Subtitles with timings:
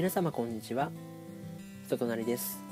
[0.00, 0.90] 皆様こんにちは。
[1.84, 2.64] 人となりです。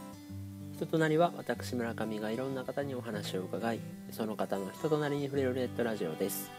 [0.76, 3.80] 人となりは私村上がいろんな方にお話を伺い
[4.10, 6.50] その方の人となりに触れるネットラジオです。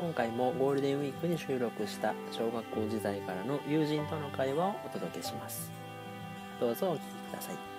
[0.00, 5.70] 今回もゴールデンウィークに収録した小学校時代からの友人との会話をお届けします。
[6.58, 7.71] どうぞお聞きください。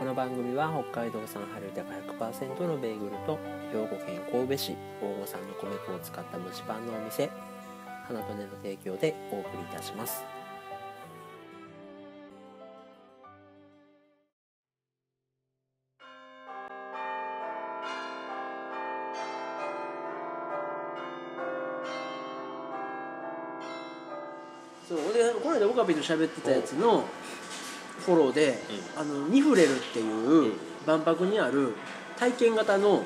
[0.00, 3.38] この番組は北海道産春高100%のベーグルと
[3.70, 7.28] 兵庫県神戸市大御産の米粉を使った蒸しパンのお店
[8.08, 10.24] 花と根の提供でお送りいたします。
[24.88, 27.04] そうでこの間岡部と喋ってたやつの
[28.00, 28.58] フォローで、
[28.96, 30.54] あのニフレルっていう
[30.86, 31.74] 万博にある
[32.18, 33.04] 体験型の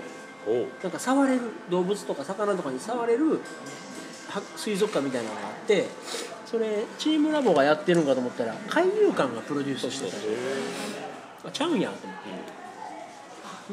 [0.83, 3.41] なんか触れる動物とか魚とかに触れる
[4.29, 5.87] は水族館みたいなのがあって
[6.45, 11.49] それチームラボがやってるんかと思ったら海遊館がプロデュースしてた。
[11.49, 12.19] あちゃうんやと思っ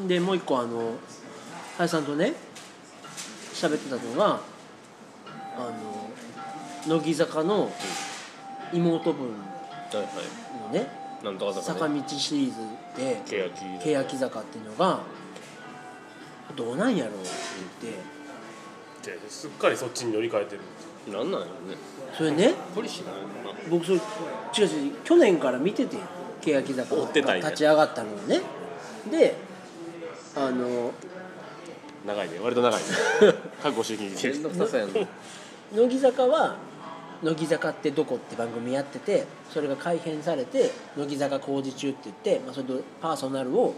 [0.05, 0.07] て。
[0.07, 0.95] でもう一個あの
[1.77, 2.33] 林さんとね
[3.53, 4.39] 喋ってたのが
[5.57, 5.59] あ
[6.87, 7.71] の乃木坂の
[8.73, 9.35] 妹分は
[9.93, 10.03] いは
[10.67, 12.55] のねいなんとか坂坂ね道シリーズ
[12.97, 14.99] で欅欅坂っていうのが
[16.55, 17.29] どうなんやろうって
[17.83, 18.21] 言って。
[19.29, 20.61] すっかりそっちに乗り換えてる。
[21.11, 21.77] なんなんやろね。
[22.15, 23.59] それねポリシーなんやろな。
[23.69, 25.97] 僕それ違う違う去年から見てて
[26.41, 27.43] 欅坂追ってたんや。
[27.43, 28.41] が立ち上がったのをね。
[29.09, 29.35] で
[30.35, 30.91] あの
[32.05, 32.39] 長いね。
[32.39, 32.87] 割と長いね。
[33.63, 35.07] 覚悟してきて面倒くさそうやんな。
[35.73, 36.55] 乃木坂は
[37.23, 43.73] 「乃木坂ってどこ?」って番組やっててそれが改編されて「乃木坂工事中」って言って、まあ、それとパーソナルを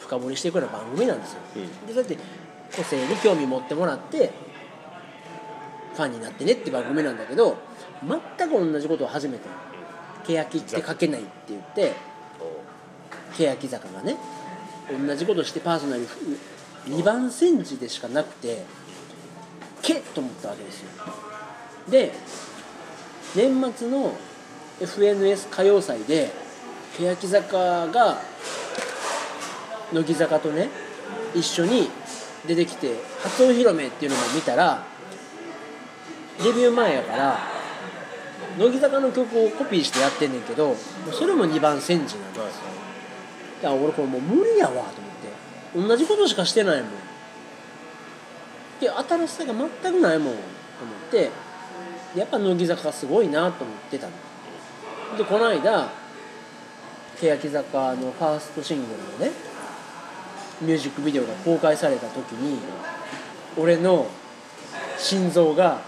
[0.00, 1.38] 深掘りしていくような番組なんですよ、
[1.86, 2.18] でそうやって
[2.76, 4.30] 個性に興味持ってもらって
[5.94, 7.56] ファンになってねって番組なんだけど
[8.38, 9.48] 全く同じことを初めて
[10.26, 11.94] 「欅って書けない」って言って
[13.36, 14.16] 欅坂がね
[15.06, 16.06] 同じことしてパーソナル
[16.86, 18.64] 2番煎じでしかなくて
[19.82, 20.88] けっと思ったわけですよ。
[21.88, 22.12] で
[23.36, 24.16] 年末の
[24.80, 26.32] FNS 歌謡祭で
[26.98, 28.18] 欅坂が
[29.92, 30.70] 乃木坂とね
[31.34, 31.90] 一緒に
[32.46, 34.84] 出てきて初お披露目っていうのも見たら
[36.42, 37.38] デビュー前やから
[38.58, 40.74] 乃木坂の曲をコピーしてやってんねんけど
[41.12, 42.44] それも2番煎じなんですよ。
[43.62, 46.90] だから俺これもう無理やわと思って同じことしかしてないもん。
[48.80, 50.40] で新しさが全くないもんと
[50.82, 51.30] 思って
[52.16, 54.12] やっぱ乃木坂すごいなと思ってたの。
[55.18, 55.88] でこの間
[57.20, 59.36] 欅坂のファーストシングルのね
[60.60, 62.58] ミュージックビデオが公開された時に
[63.56, 64.06] 俺の
[64.98, 65.80] 心臓が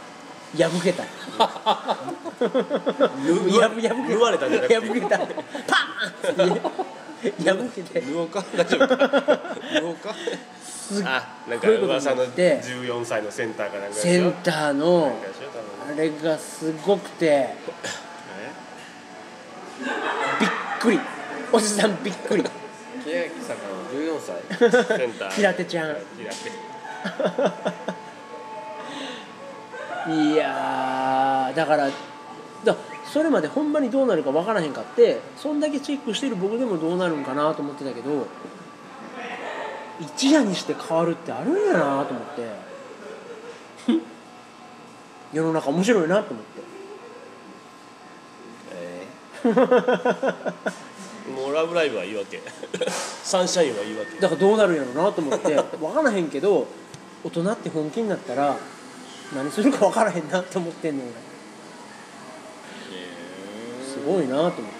[0.56, 1.04] 破けた。
[1.38, 2.10] 破
[3.80, 4.74] け縫われたんじゃなくて？
[4.80, 5.18] 破けた。
[5.18, 6.60] パーンって
[7.50, 8.00] 破けて。
[8.00, 10.14] 縫おうか大丈夫か縫おうか
[10.88, 15.12] すっあなんかこういうこと噂のになって14歳のセンターかなんかセンターの
[15.86, 17.54] あれがすごくて。
[20.40, 20.48] びっ
[20.80, 21.00] くり。
[21.52, 22.42] おじさんびっくり。
[22.42, 22.50] 欅
[23.40, 25.30] 坂の14歳センター。
[25.30, 25.96] 平手ちゃん。
[26.16, 26.68] 平手。
[30.10, 31.90] いやーだから
[32.64, 38.26] だそれまでほんまにどうなるか分からへんかってそんだけチェックしてる僕でもどうなるんかなと思ってたけど
[40.00, 42.68] 一夜にして変わるってあるんやなと思って。
[45.32, 46.68] 世の中面白いなと思って。
[51.30, 52.42] もうラブライブはいいわけ
[53.22, 55.54] サンシャインはいいわけだからどうなるんやろうなと思って。
[55.54, 56.66] 分からへんけど
[57.24, 58.56] 大人って本気になったら
[59.34, 61.12] 何するか分からへんなって思ってんの俺
[63.84, 64.77] すごいなと思って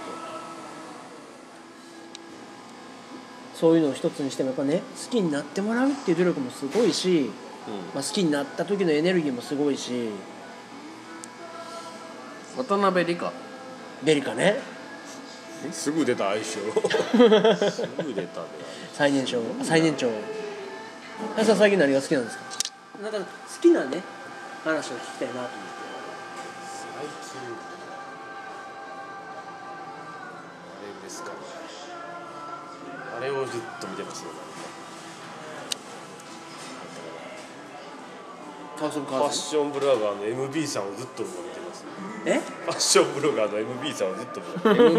[3.58, 7.30] そういうのを一つにしてもやっぱね好きになってもらうっていう努力もすごいし、
[7.94, 10.10] まあ、好きになった時のエネルギーもすごいし。
[12.56, 13.32] 渡辺理香。
[14.04, 14.58] ベリカね。
[15.72, 16.44] すぐ出た相性。
[16.44, 18.48] すぐ出たで
[18.92, 19.40] 最年少。
[19.62, 20.08] 最年長。
[21.34, 22.44] 林さん最近何が好きなんですか？
[23.02, 23.24] なんか好
[23.60, 24.02] きなね
[24.64, 25.67] 話を聞きたいなと思って
[33.18, 34.30] あれをずっと見てますよ。
[38.76, 41.84] ファッションブロガーの MB さんをずっと見てます。
[42.24, 42.38] ルえ？
[42.38, 44.94] ファッションブロガーの MB さんをずっと見てま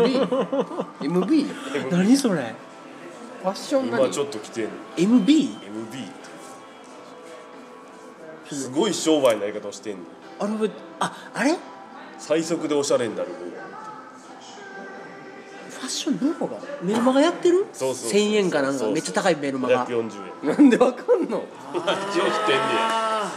[0.76, 1.92] す MB MB?
[1.92, 2.56] 何それ？
[3.42, 4.02] ファッション何？
[4.02, 4.72] 今ちょっと来てんの。
[4.98, 5.26] MB?
[5.26, 6.12] MB
[8.52, 10.04] すごい商売のやり方をしてんの。
[10.42, 11.54] アルファベットああれ？
[11.54, 11.58] フ
[12.18, 16.58] 最速でおしゃれになるァッションどこが？
[16.82, 17.66] メルマガやってる？
[17.74, 19.86] そうそうそう1000円かなんかめっちゃ高いメルマガ。
[19.88, 20.12] 540
[20.44, 20.50] 円。
[20.50, 21.44] なんでわかんの？
[21.74, 21.96] 一応来てんね
[22.56, 22.90] や
[23.22, 23.32] あ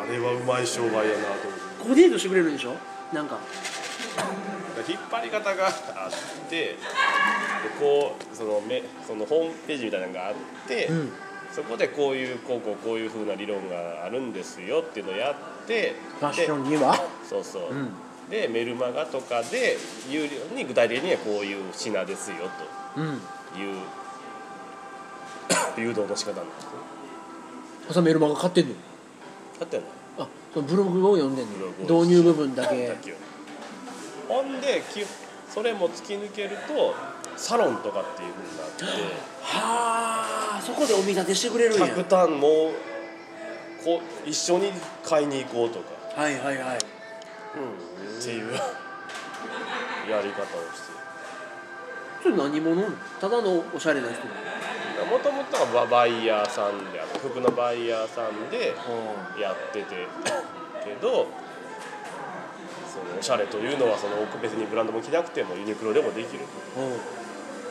[0.00, 1.82] あれはうまい商売やなと思って。
[1.82, 2.74] ーコーディネートしてくれるんでしょ？
[3.12, 3.38] なんか。
[4.88, 6.76] 引っ張り方があってで
[7.78, 10.34] こうそのめそのホームページみたいなのがあっ
[10.66, 11.12] て、うん
[11.52, 16.94] そこでこういうこうこうこういうふうな理論があるんですよっていうのをやってファッショでンには
[17.28, 17.88] そうそう、うん
[18.30, 19.76] でメルマガとかで
[20.08, 22.36] 有料に具体的にはこういう品ですよ
[22.96, 23.20] うん。
[23.52, 23.74] という
[25.76, 26.70] 誘導の仕方なんですね
[27.90, 28.74] 朝メルマガ買ってんの？
[29.58, 29.82] だってね
[30.18, 31.46] あそのブログを読んでん
[31.88, 32.00] の？
[32.02, 32.92] 導入部分だけ。
[34.28, 35.04] ほんでき
[35.52, 36.94] それも突き抜けると
[37.36, 38.84] サロンとかっていうふうになって。
[39.42, 41.88] はあそこでお見立てしてくれるんや。
[41.88, 44.70] 客単もうこう一緒に
[45.02, 45.86] 買いに行こうとか、
[46.20, 46.78] はいはいはい
[48.20, 48.52] っていう。
[50.10, 51.00] やり方をして。
[52.22, 52.82] それ何者
[53.20, 54.18] ただのおしゃれな人
[55.06, 58.74] もともとはバイヤーさんであの服のバイヤーさんで
[59.40, 60.06] やってて。
[60.84, 61.28] けど
[62.88, 66.44] そのおしゃれというのはその別にブランドも着なくてもユニクロでもできるう
[66.80, 66.84] ん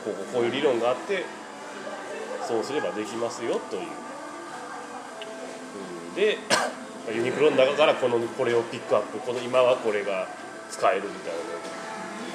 [0.04, 1.24] こうこうこういう理論があって
[2.46, 3.86] そうすればできますよという、う
[6.12, 6.38] ん、で
[7.14, 9.18] ユニクロの中からこのこれをピックアップ。
[9.18, 10.28] この今はこれが
[10.70, 11.40] 使えるみたいな。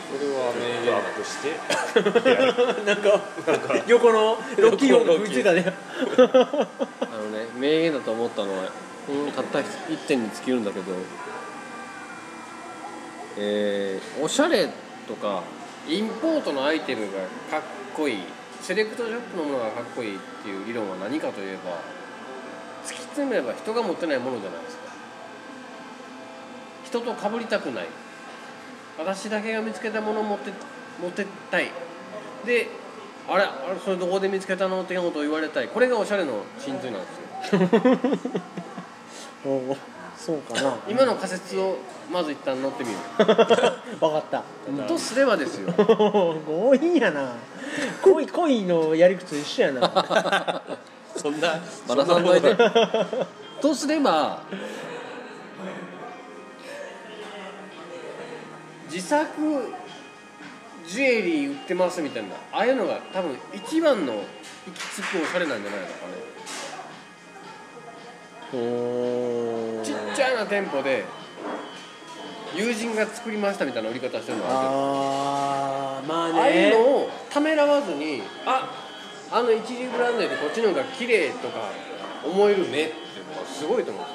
[0.05, 1.49] それは名ピックアップして。
[2.29, 2.45] や。
[2.45, 3.21] るなんか
[3.87, 5.73] 横のロッキー音楽ついたね。
[6.17, 8.71] あのね名言だと思ったのは、
[9.09, 9.65] うん、たった一
[10.07, 10.85] 点に尽きるんだけど、
[13.37, 14.69] えーおしゃれ
[15.07, 15.43] とか
[15.87, 17.61] インポートのアイテムがかっ
[17.95, 18.17] こいい
[18.61, 21.79] セレクトショップのものがかっこいいっていう理論は何かといえば
[22.85, 24.85] 突き詰めれば人が持ってないものじゃないですか。
[26.85, 27.85] 人と被りたくない
[28.97, 30.51] 私だけが見つけたものを持って
[31.01, 31.71] 持ってったい。
[32.45, 32.67] で
[33.27, 35.67] あれあれそれどこで見つけたのってことを言われたい。
[35.67, 37.07] これがおしゃれの真髄なんで
[37.47, 38.31] すよ。
[39.45, 39.77] おう
[40.17, 40.75] そうかな。
[40.89, 41.77] 今の仮説を
[42.11, 45.73] まず一旦乗ってみよ分 かった、うとすればですよ。
[45.73, 47.33] 強引やな。
[48.01, 50.61] 恋恋のやり口と一緒やな。
[51.15, 52.41] そんなまださんない。
[52.41, 52.55] で
[53.61, 54.41] とすれば
[58.95, 59.27] 自作
[60.87, 64.21] ジュエリー売ってますみたいなああいうのが多分一番の行
[64.71, 66.15] き着くおしゃれなんじゃないのかね
[68.53, 71.03] おちっちゃいな店舗で
[72.55, 78.81] 友人が作りましたみたいな売り方してるのああーまあるけどああいうねのをためらわずにあ。
[79.31, 81.69] あの一流ブランドよりこっちの方が綺麗とか
[82.23, 82.85] 思えるねっていう
[83.35, 84.14] のはすごいと思うんです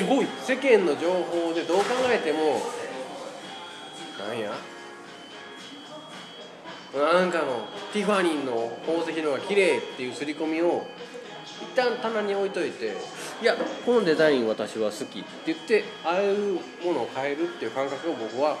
[0.00, 0.26] すごい。
[0.42, 2.60] 世間の情報でどう考えても
[4.26, 4.52] なんや？
[6.94, 10.86] なんかのティファニーの宝石の方が綺麗っていう刷り込みを
[11.60, 12.94] 一旦棚に置いといて
[13.42, 13.54] いや
[13.84, 16.54] このデザイン私は好きって言ってああいう
[16.84, 18.56] ものを変えるっていう感覚を僕は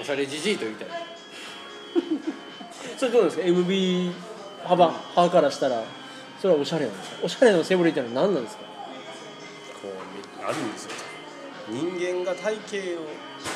[0.00, 0.86] おしゃれじじいと言いたい。
[2.96, 4.12] それどうですか？MB
[4.64, 5.82] 幅幅からしたら
[6.40, 7.16] それはおしゃれなんですか？
[7.24, 8.62] おしゃれのセブリってのは何なんですか？
[10.46, 10.90] あるんですよ。
[11.68, 13.06] 人間が体型を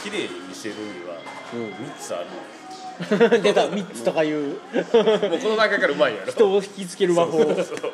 [0.02, 1.18] きれいに見せるには
[1.52, 2.26] 3つある。
[2.26, 3.30] ん。
[3.30, 4.40] です出た3つとかいう。
[4.40, 6.32] もうこの段階からうまいやろ。
[6.32, 7.38] 人を引きつける魔法。
[7.38, 7.92] そうそうそう。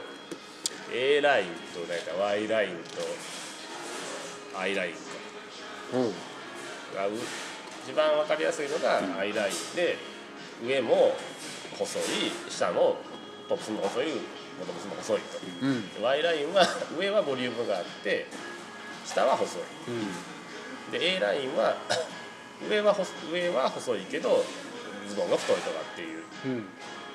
[0.93, 2.81] A ラインとなんか Y ラインと
[4.59, 4.99] I ラインか
[6.97, 7.13] がう
[7.87, 9.97] 一番わかりやすいのが I ラインで
[10.67, 11.15] 上も
[11.79, 12.03] 細い
[12.51, 12.97] 下も
[13.49, 14.07] トップスも細い
[14.59, 16.67] ボトムスも細いと、うん、Y ラインは
[16.99, 18.27] 上はボリュームがあって
[19.15, 19.63] 下は細い。
[20.93, 21.77] で A ラインは
[22.69, 24.45] 上は細上は細いけど
[25.09, 26.65] ズボンが太いとかっていううん。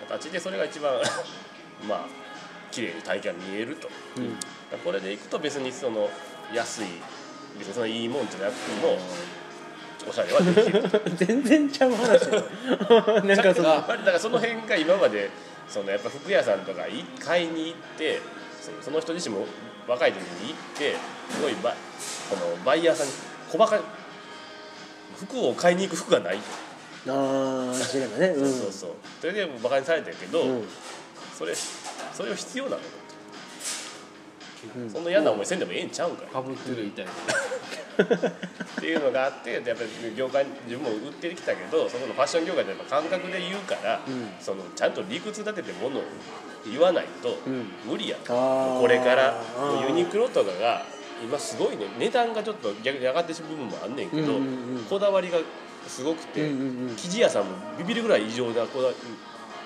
[0.08, 0.94] 形でそれが一番
[1.88, 2.00] まあ
[2.72, 3.90] 綺麗に体型が見えると。
[4.18, 4.38] うん。
[4.84, 6.10] これでいくと別にその
[6.54, 6.86] 安い
[7.58, 8.98] 別にそのいいもんじゃなくても
[10.08, 10.84] おしゃれはできる。
[11.16, 12.24] 全然ちゃう話。
[12.30, 15.30] や なんかそのやっぱりだからその辺が今まで
[15.70, 18.20] そのやっぱ服屋さんとかい買いに行って
[18.82, 19.48] その人自身も
[19.88, 20.96] 若い時に行って
[21.30, 21.72] すごいバ
[22.30, 23.14] このバイヤーさんに
[23.52, 23.80] 小バカ
[25.18, 26.38] 服を買いに行く服がない、
[27.08, 28.28] ああ知ればね。
[28.28, 28.50] うん。
[28.52, 28.90] そうそうそう。
[29.22, 30.64] それでバカにされてるけど、うん。
[31.38, 31.54] それ
[32.14, 32.78] それを必要なの
[34.92, 36.28] そんな嫌な思いせんでもええんちゃうんかい。
[36.28, 37.12] かぶってるみたいな。
[37.12, 37.16] っ
[38.80, 44.30] ていうのがあってやっぱり業界自分も売ってきたけどそこのファッション業界でやっぱ感覚で言うから、うん。
[44.40, 46.04] そのちゃんと理屈立ててものを
[46.70, 47.68] 言わないとうん。
[47.86, 48.82] 無理や、あー。
[48.82, 49.42] これから
[49.88, 50.86] ユニクロとかが
[51.24, 51.86] 今すごいね。
[51.98, 55.38] 値段がちょっと逆に上がってしまう部分もあんねんけど、うんうんうんこだわりが
[55.88, 56.96] すごくて、うんうんうん。
[56.96, 58.90] 生地屋さんもビビるぐらい異常なこだ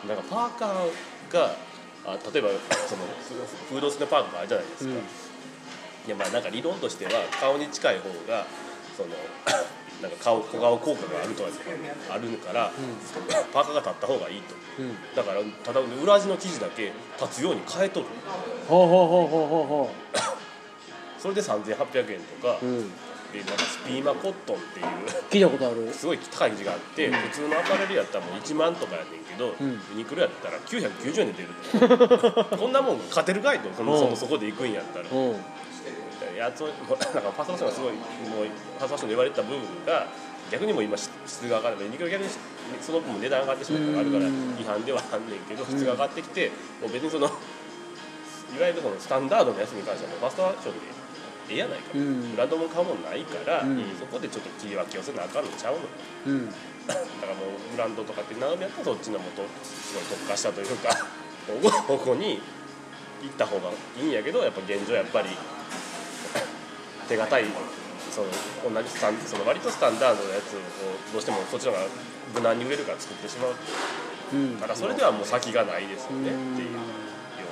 [0.07, 1.55] なんかパーカーが
[2.05, 2.49] あ例えば
[2.87, 3.03] その
[3.67, 4.97] フフードスネパーカーがあるじゃないですか、うん。
[4.97, 4.99] い
[6.07, 8.45] やまあなんか理論としては顔に近い方が
[8.95, 9.09] その
[10.01, 11.49] なんか顔小顔効果があるとか
[12.09, 12.71] あるから、
[13.51, 14.55] パーカーが立った方がいいと。
[14.79, 14.97] うん。
[15.13, 18.05] だからただ裏地の生地だけ立つように変えとる。
[18.69, 19.91] ほうほうほうほうほうほ
[21.19, 22.91] それで3800円とか、ううん。
[23.31, 24.85] でなんかスピーマコットンっていう
[25.29, 25.91] 聞いたことある。
[25.93, 29.71] すごい高い生地があって、普通のアパレルやったらもう1万とかやねんけど、うん。
[29.71, 35.05] ユニクロやったら990円で出ると こんなもん勝てるかいとそのそのそこで行くんやったら。
[35.11, 35.35] うん。
[36.37, 37.99] やつをなんかファストファッションがすごいも
[38.43, 38.45] う
[38.77, 40.07] ファストファッションで言われてた部分が
[40.51, 41.11] 逆にもう今質
[41.49, 42.29] が上がるので逆に
[42.81, 44.57] その分値段上がってしまうのがあるからうん。
[44.59, 50.98] 違反ではあんねんけど質が上がってきてもう別にそのいわゆるそのスタンダードのやつに関してはもうファストファッションで
[51.49, 52.31] ええやないか、うん。
[52.31, 53.83] ブランドも買うもんないから、うん。
[53.99, 55.79] そこでちょっと切り分けをせなあかんのちゃうの。
[56.27, 56.49] うん。
[56.89, 60.89] だからもうブランドとかって悩みやったらそっちのもとすごい特化したというか
[61.85, 62.41] ここに
[63.21, 65.29] 行った方がいいんやけどやっぱ現状やっぱり
[67.07, 67.45] 手堅い
[68.09, 70.59] その同じスタンその割とスタンダードなやつを
[71.13, 71.85] どうしてもそっちの方が
[72.33, 73.55] 無難に売れるから作ってしまう。
[74.33, 74.57] うん。
[74.57, 76.31] からそれではもう先がないですよね。
[76.31, 76.53] うん。
[76.53, 76.79] っていうよ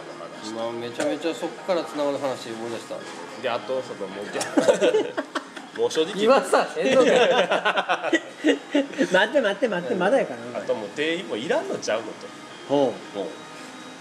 [0.02, 0.72] うな話。
[0.72, 2.96] 今めちゃめちゃそこからつながる話思い出した
[3.42, 4.26] であとそのもう
[5.80, 6.24] もう正直。
[6.24, 8.12] 今さええのか
[9.12, 12.14] 待って待って待ってまだやからあともう店員もいらんのちゃうのと。
[12.68, 13.28] ほもう。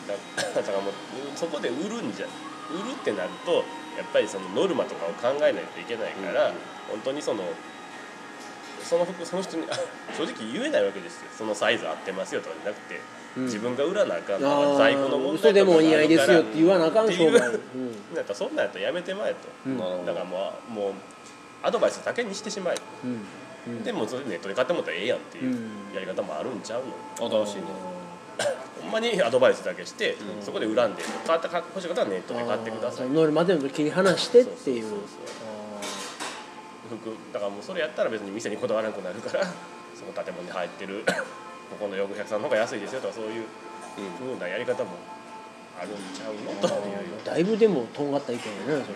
[0.08, 0.14] だ
[0.54, 0.92] だからもう
[1.34, 2.26] そこで売るんじゃ
[2.70, 3.52] 売るってなると
[3.96, 6.52] やっぱりそのノルマとかを考えないといけないから、
[6.90, 7.44] 本当にその
[8.84, 9.74] その服その人にあ
[10.16, 11.28] 正直言えないわけですよ。
[11.36, 14.78] そのサイズ合ってますよとかじゃなくて、うん自分が売らなあかんとあかー。
[14.78, 17.38] 在庫の問題嘘でもお似合いですよってと言わなあかんっていう。
[17.38, 18.14] 商売うん。
[18.14, 20.92] だったらそんなんやったらやめてまえと、だからもうもう
[21.62, 23.20] アドバイスだけにしてしまえと、うん。
[23.74, 23.84] うん。
[23.84, 25.94] でもうそれネットで買ってもらったらええやんっていううん。
[25.94, 26.82] やり方もあるんちゃう
[27.22, 27.62] の、新しいね。
[28.82, 30.44] ほんまにアドバイスだけして、うん。
[30.44, 33.08] そこで恨んで買った欲しい方はネットで買ってください。
[33.08, 34.82] 乗るまでの切り離してっていう。
[34.82, 34.98] そうそう
[36.88, 37.16] そう服。
[37.32, 39.44] だからもうそれやったら別に店にこだわらなくなるから。
[39.96, 41.02] その建物に入ってる
[41.70, 43.44] ここの洋服屋さんの方が安いですよとかそういう
[44.18, 44.90] 風なやり方も
[45.78, 46.68] あるんちゃうのと。
[46.68, 48.40] いうだいぶでもとんがった意見
[48.72, 48.90] やなそ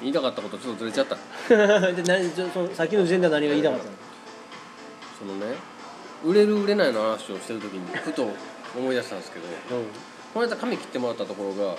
[0.00, 1.16] 言いたかったことちょっとずれちゃった。
[1.92, 3.90] で何そそのさっきの時点では何が言いたかったの？
[5.18, 5.54] そのね
[6.24, 8.28] 売れる売れないの話をしてる時にふと
[8.76, 9.46] 思い出したんですけど
[10.34, 11.76] この間髪切ってもらったところが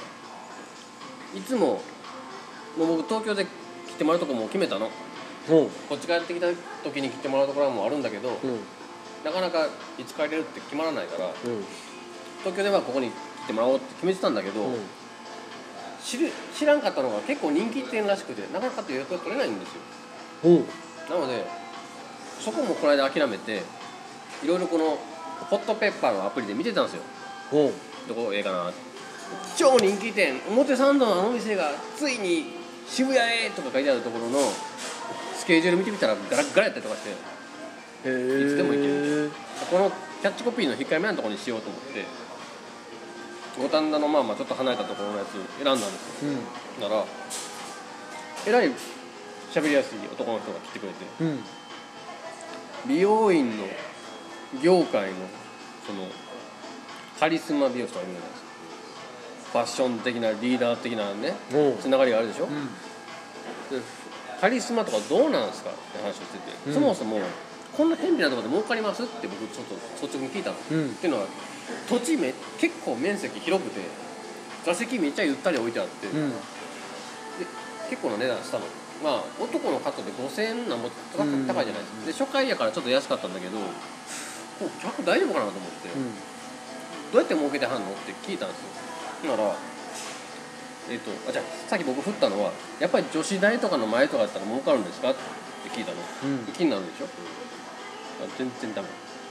[1.35, 1.81] いつも
[2.77, 4.89] もう僕東京で切ってもらうとこも決めたの。
[5.49, 5.69] うんうん。
[5.89, 6.47] こっち帰ってきた
[6.83, 8.59] 時に切ってもらうところもあるんだけど、うん
[9.23, 11.33] なかなかいつ帰れるって決まらないからうん。
[12.39, 13.13] 東京ではここに切
[13.45, 14.69] ってもらおうって決めてたんだけど、
[16.03, 19.81] 知る知らんかったのが結構人気店らしくてなかなか予約が取れないんですよ。
[20.43, 20.65] うん。
[21.09, 21.45] なので
[22.39, 23.63] そこもこの間諦めて
[24.43, 24.97] いろいろこの
[25.49, 27.03] ホットペッパーのアプリで見てたんですよ。
[27.53, 28.07] うん。
[28.07, 28.73] どこええかな
[29.57, 30.41] 超人気店。
[30.49, 32.53] 表参道のあの店がついに
[32.87, 34.39] 渋谷へとか書いてあるところの
[35.35, 37.32] スケジュール見てみたらガラッガラやったりとかして
[38.03, 39.31] いつでも行ける。
[39.71, 39.91] この
[40.21, 42.05] キャッチコピーの控えめなところにしようと思って
[43.57, 46.31] 五反田のまあまあちょっと離れたところのやつ選んだんですよ。
[46.31, 46.81] うん。
[46.81, 47.05] だから
[48.47, 48.71] えらい
[49.53, 51.39] 喋りやすい男の人が来てくれてうん。
[52.87, 53.63] 美容院の
[54.61, 55.15] 業界の
[55.87, 56.07] その
[57.19, 58.47] カリスマ美容師とかいるじゃないですか。
[59.53, 61.75] ファッション的なリーダー的なねう。
[61.75, 62.65] んつながりがあるでしょ、うん。
[63.79, 63.85] で
[64.41, 66.73] カリスマとかどうなんですかって話をしてて、うん。
[66.73, 67.19] そもそも
[67.77, 69.75] こんな便利なところで儲かりますって僕ちょっと
[70.05, 70.91] 率直に聞いたの、うん。
[70.91, 71.27] っていうのは
[71.89, 73.81] 土地め結構面積広くて
[74.65, 76.31] 座席めっちゃゆったり置いてあって、うん。
[76.31, 76.37] で
[77.89, 78.65] 結構な値段したの。
[79.03, 82.05] まあ男のカットで5000円なんも高いじゃないですか。
[82.05, 83.57] で初回やからちょっと安かったんだけど
[84.81, 85.89] 客大丈夫かなと思って、
[87.11, 89.35] どうやって儲けてはんのって聞いたんですよ。
[89.35, 89.55] なら
[90.89, 95.19] えっ、とあじゃあさっき僕振ったのはやっぱり女子大とかの前とかだったら儲かるんですかって
[95.69, 95.97] 聞いたの。
[96.23, 96.53] うん。
[96.53, 97.05] 気になるでしょ。
[97.05, 97.09] あ
[98.37, 98.87] 全然ダメ。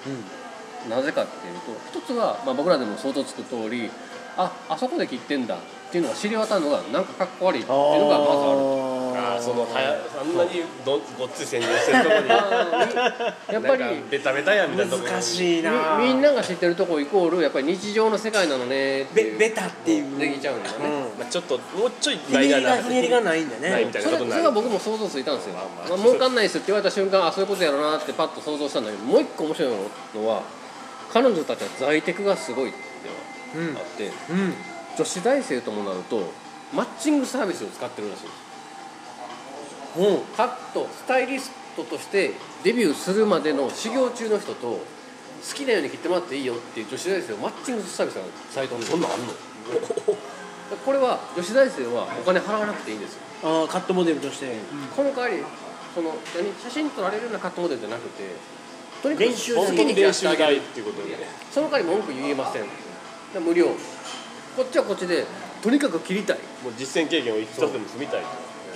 [0.07, 0.43] うん。
[0.91, 3.91] なぜかっていうと一つは、まあ、僕らでも想像つく通り
[4.37, 5.59] ああそこで切ってんだっ
[5.91, 9.41] ていうのが知り渡るのがなんかかっこ悪いっていうのがまずあるあー。
[9.41, 17.31] そのはやあんなにどごっつい宣言してるとこにやっぱりベタベタやみたいなとこ難しいなみみんなが知ってるとこイコー。
[17.33, 20.89] ルやっぱり日常の世界なのねってベベタっていうできちゃうんだよね、
[21.19, 29.73] まあ、ちょっともうちょいひねりがひねりがないんだねそれそれは僕も想像ついたんですよ、まあまあ、儲かんないですって言われた瞬間あそういうことやろうなってパッと想像したんだけどもう一個面白い
[30.15, 30.43] のは
[31.13, 34.55] 彼女たちは在テクがすごいっていうのがあって、うん
[34.95, 36.31] 女子大生ともなると
[36.75, 37.47] マッチングサー。
[37.47, 38.42] ビスを使ってるらしいです
[40.37, 42.33] カットスタイリストとして
[42.65, 44.85] デビューするまでの修行中の人と好
[45.55, 49.27] きなように切ってもらっていいよっていう女子大生をマッチングサービスがサイトにそんなんあんの？
[50.87, 53.21] これは女子大生はお金払わなくていいんですよ。
[53.45, 54.55] ああカットモデルとして、
[54.97, 55.43] この代わり
[55.95, 58.23] その何写真撮られるようなカットモデルじゃなくて
[59.03, 61.17] とにかく練習好きに練習せてあげる代っていうことで
[61.51, 62.63] その代わり文句言えません。
[63.35, 63.67] で無料。
[64.57, 65.27] こっちはこっちで
[65.63, 66.39] とにかく切りたい。
[66.63, 68.23] もう実践経験を一つでも積みたい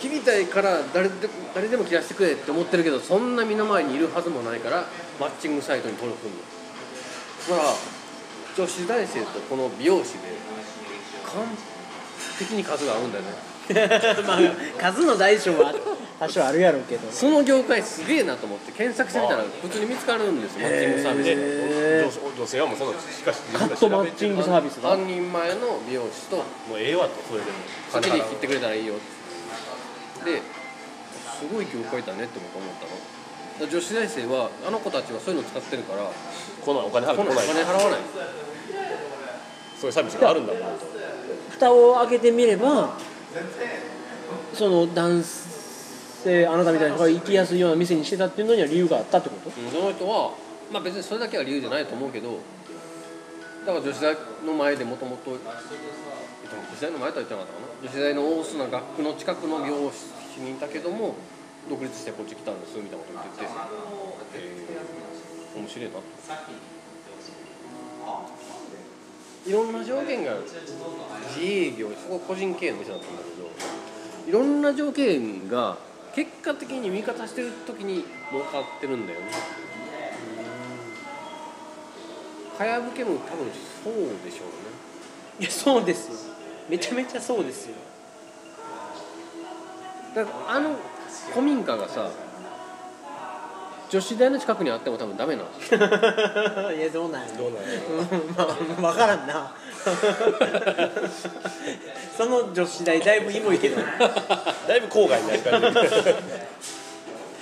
[0.00, 1.14] 切りたいから誰で
[1.54, 4.84] 誰でも切らせてくれって思ってるけどそんな身の前にいるはずもないから
[5.20, 7.58] マッチングサイトに登録するの。
[7.58, 7.74] だから
[8.56, 10.18] 女子大生とこの美容師で
[11.24, 11.44] 完
[12.38, 13.56] 璧に数が合うんだよね。
[14.26, 14.40] まあ
[14.78, 15.74] 数の大小は
[16.18, 17.10] 多少あるやろうけど。
[17.10, 21.28] その業界すげえなと思って検索してみたら普通に見つかるんですよマッチングサービス。
[21.30, 22.02] へでー。
[22.02, 27.58] 女女性はもうそのしかしカットマッチングサービスが半人前の美容師ともうええわとそれでも。
[27.92, 28.94] 好きに切ってくれたらいいよ
[30.26, 30.42] で
[31.38, 33.70] すごい業界だねって僕は思ったの。
[33.70, 36.10] 女子大生はあの子たちはそういうの使ってるから
[36.64, 37.46] このお金払ってこのおこない。
[37.46, 38.00] 金払わない。
[39.80, 40.66] そういうサービスがあるんだもんと。
[41.52, 42.98] 蓋を開けてみれば
[44.52, 49.48] その男性あなたみたいな人が行きやすいような店にしてたっていうのには理由があったってこと？
[49.48, 50.32] うんその人は
[50.72, 52.40] まあ別にそれだけは理由じゃないと思うけど
[53.64, 55.44] だから女子大の前でもともと女子
[56.80, 57.66] 大の前とは言ってなかったかな。
[57.82, 61.14] 女子大の大須な学区の近くの美容師にいたけども
[61.68, 63.46] 独立してこっち来たんですみたいなこと言ってて、
[64.36, 66.02] えー面白いなと。
[69.46, 70.34] いろんな条件が
[71.34, 73.48] 自営業そこ個人経営の店だったんだけど
[74.28, 75.78] いろんな条件が
[76.14, 79.26] 結果的に味方してる時に儲かってるんだよね。
[82.58, 83.46] かやぶけも多分
[83.84, 83.94] そう
[84.24, 84.52] でしょうね。
[85.40, 86.08] いやそうです。
[86.08, 86.34] よ
[86.68, 87.76] めちゃめちゃそうですよ
[90.16, 90.70] だからあの
[91.34, 92.08] 古民家がさ
[93.90, 95.78] 女子大の近くにあっても多分ダメなんですよ。
[96.74, 97.28] いやどうなんや。
[97.38, 97.92] ろどうなんやう。
[98.02, 98.34] ん
[98.82, 99.52] まあ分からんな。
[102.16, 103.76] その女子大だいぶイモいけど
[104.66, 105.60] だいぶ郊外になる感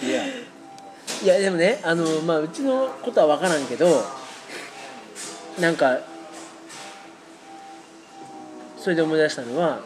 [0.02, 0.06] じ。
[0.06, 0.24] いや。
[1.22, 4.04] いやでもねあの、まあ、うちのことは分からんけど
[5.58, 6.00] なんか
[8.76, 9.78] それで思い出したのは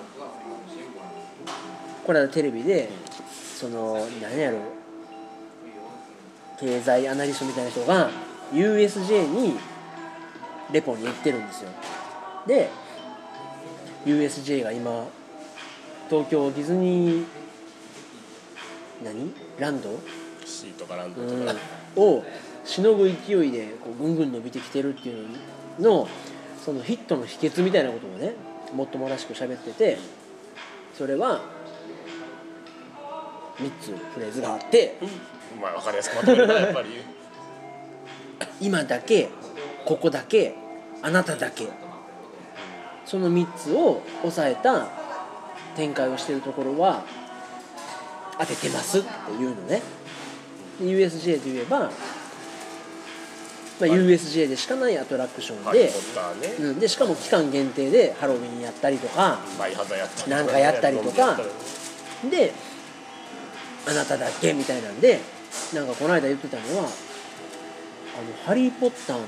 [2.09, 2.89] これはテレビで
[3.55, 4.57] その何やろ
[6.59, 8.09] 経済アナリストみたいな人が
[8.51, 9.59] USJ に
[10.73, 11.71] レポに行ってるんですよ。
[12.47, 12.71] で
[14.07, 15.05] USJ が今
[16.09, 17.25] 東京ディズニー
[19.05, 19.31] 何？
[19.59, 19.91] ランド、
[20.47, 21.47] シートかランドうん。
[21.47, 21.59] とか、
[21.97, 22.25] を
[22.65, 25.29] しのぐ勢いでこうぐんぐん伸びてきてるっていう
[25.79, 26.09] のの
[26.65, 28.33] そのヒットの秘訣みたいなことをね
[28.75, 29.99] もっともらしく喋ってて
[30.97, 31.58] それは
[33.61, 34.97] 3つフレーズがあって
[35.61, 36.89] まあ分かりやすくまとめるなやっぱり。
[38.61, 39.29] 今だけ
[39.85, 40.55] ここだけ
[41.03, 41.69] あなただけ。
[43.09, 44.87] その3つを抑えた
[45.75, 47.05] 展開をしてるところは
[48.39, 49.81] 当ててますっていうのね。
[50.79, 55.91] で USJ といえば、まあ、USJ でしかないアトラクションで
[56.61, 61.41] うん、でしかも期間限定でハロウィンやったりとかバイハザーやったりとなんかやったりとか。
[62.31, 62.53] で
[63.87, 65.21] あなただけみたいなんで
[65.75, 66.91] なんかこの間言ってたのはあの
[68.45, 69.27] 「ハリー・ポッター」の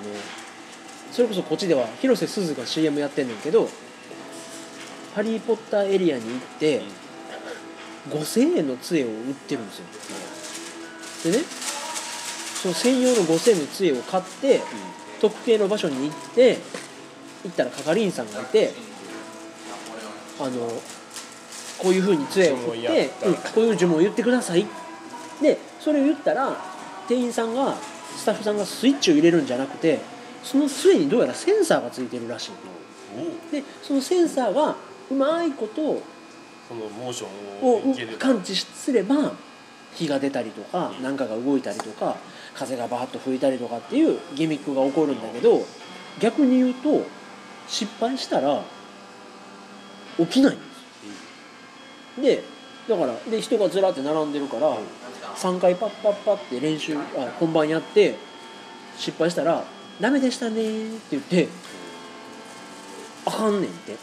[1.13, 3.69] それこそこっちでは広瀬すずが CM やってんねんけど
[5.15, 6.83] 「ハリー・ポッター」エリアに行って
[8.11, 9.85] 5000円の杖を売ってるんですよ。
[11.33, 11.45] でね
[12.63, 14.61] その専用の5000円の杖を買って
[15.21, 16.59] 特定の場所に行って
[17.45, 18.73] 行ったら係員さんがいて
[20.39, 20.83] あの
[21.81, 24.66] こういうふうに杖を振って、うん、こういう呪文を言ってください。
[25.40, 26.57] でそれを言ったら
[27.09, 27.75] 店員さんが
[28.16, 29.99] スタッフさんがスイッチを入れるんじゃなくて
[30.43, 32.51] その杖にどうやらセンサーがついてるらしい
[33.51, 34.77] でそのセンサーが
[35.11, 36.03] うまいこと
[36.69, 37.27] そのモーショ
[37.64, 39.33] をンを感知すれば
[39.95, 42.16] 火が出たりとか何かが動いたりとか
[42.55, 45.64] 風がバーッと吹いたりとかっていうギミックが起こるんだけど
[46.21, 47.03] 逆に言うと
[47.66, 48.62] 失敗したら
[50.19, 50.55] 起きない。
[50.55, 50.59] ん
[52.18, 52.42] で
[52.88, 54.77] だからで人がずらって並んでるから、
[55.37, 57.01] 3回パッパッパって練習あ
[57.38, 58.16] 本番やって
[58.96, 59.64] 失敗したら
[60.01, 61.49] 「ダメでしたね」って言って
[63.27, 63.96] あかんねんって。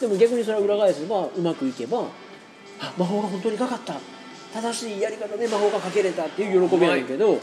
[0.00, 2.04] でも逆にそれは裏返せばうまくいけば
[2.80, 3.96] 「あ魔法が本当にかかった。
[4.52, 7.38] 正しいやり方で魔法がかけれた」っていう喜びやねんけど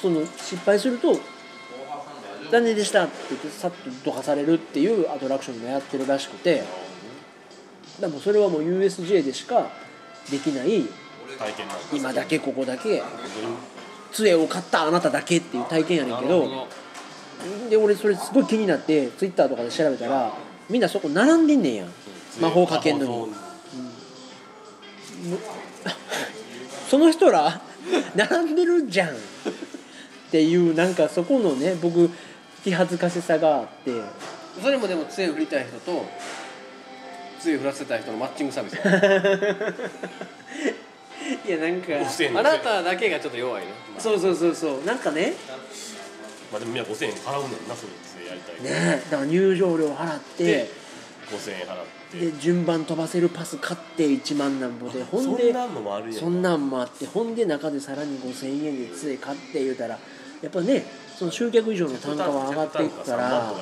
[0.00, 1.18] その失敗すると
[2.50, 6.62] 「残念でした」って言ってさっとどかされるっていうアトラクションもやってるらしくて
[8.00, 9.70] でもそれはもう USJ でしか
[10.30, 10.84] できない。
[11.92, 13.02] 今だけここだけ。
[14.12, 16.68] 杖を買ったあなただけっていう体験やねんけど
[17.68, 20.32] で俺それすごい気になってツイッターとかで調べたら
[20.70, 21.88] みんなそこ並んでんねんやん。
[22.40, 23.32] 魔法かけんのに。
[26.88, 27.60] その人ら
[28.14, 29.12] 並んでるじゃんっ
[30.30, 32.10] ていうなんかそこのね僕
[32.64, 33.92] 気恥ずかしさがあって。
[34.62, 36.06] それもでも杖振りたい人と
[37.40, 38.82] 杖振らせたい人のマッチングサービスや
[41.46, 44.84] いやなんか5000円あなただけがちょっと弱いねそうそうそうそう。
[44.84, 45.32] なんかね。
[46.52, 50.70] まあでもみんな5000円払うねんなそれでやりたいねだから入場料払ってで
[51.30, 51.96] 5000円払って。
[52.18, 59.98] で順番飛ばせるパス買って1万なんぼでほんでそんなんのもあるやんそんなんもあってほんで中でさらに5000円で杖買って言うたら
[60.40, 60.86] やっぱね
[61.18, 63.54] その集客以上の単価は上がっていくか3万ら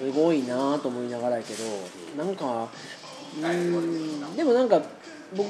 [0.00, 2.68] すごいなと思いながらやけどなんか
[3.38, 4.80] うーんでもなんか
[5.36, 5.46] 僕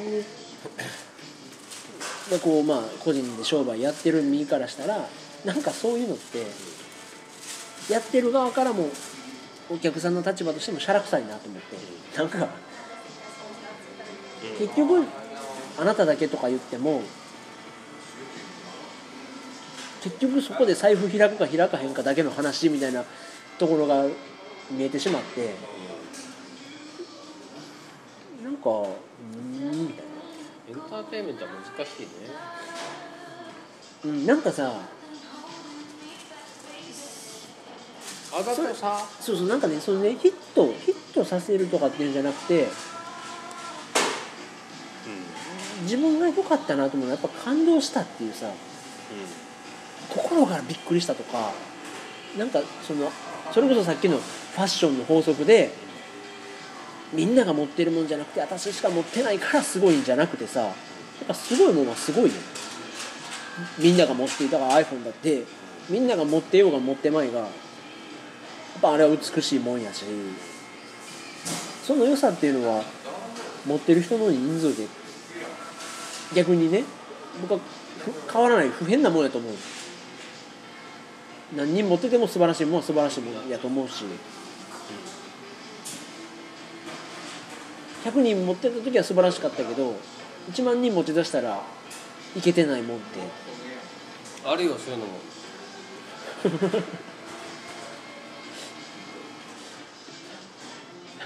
[2.32, 5.06] がこうまあ個人で商売やってる身からしたら
[5.44, 6.46] なんかそういうのって
[7.92, 8.88] やってる側からも
[9.70, 12.48] お客さんの立場としてもしゃらくさいなと思ってなんか
[14.58, 15.04] 結局
[15.78, 17.02] あなただけとか言っても
[20.02, 23.04] 結局そこで財布開くか開かへんかだけの話みたいな
[23.58, 24.06] ところが
[24.70, 25.54] 見えてしまって
[28.44, 30.04] なんかうーんみたい
[30.70, 32.08] エンターテインメントは難しいね。
[34.04, 34.72] な、うん、なんかさ
[38.32, 39.04] あだとさ。
[39.20, 42.68] そうそうなんかねそのねヒットヒットさせるとかっていうんじゃなくて
[45.82, 48.46] 自分が良かったなと思うのはやっぱ感動したっていうさ
[50.08, 51.52] 心からびっくりしたとか
[52.38, 53.10] なんかその
[53.52, 54.20] それこそさっきの
[54.54, 55.70] ファッションの法則で
[57.12, 60.72] みんなが持ってるもんじゃなくて私しか持ってないからすごいんじゃなくてさやっ
[61.26, 62.30] ぱすごいものはすごいよ
[63.78, 65.44] みんなが持っていたから iPhone だって
[65.88, 67.48] みんなが持ってようが持ってまいがやっ
[68.80, 70.04] ぱあれは美しいもんやし
[71.84, 72.84] その良さっていうのは
[73.66, 74.86] 持ってる人の人数で
[76.34, 76.84] 逆にね
[77.42, 77.60] 僕は
[78.32, 79.52] 変わらない不変なもんやと思う。
[81.56, 84.04] 何人持ってても素晴らしいもんは素晴らしいもんやと思うし。
[88.04, 89.94] 100人持ってた時は素晴らしかったけど
[90.50, 91.60] 1万人持って出したら
[92.36, 93.20] いけてないもんって。
[94.44, 95.20] あるよそういうのも。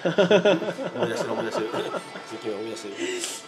[0.05, 2.89] 思い出してる思い出してる思い出して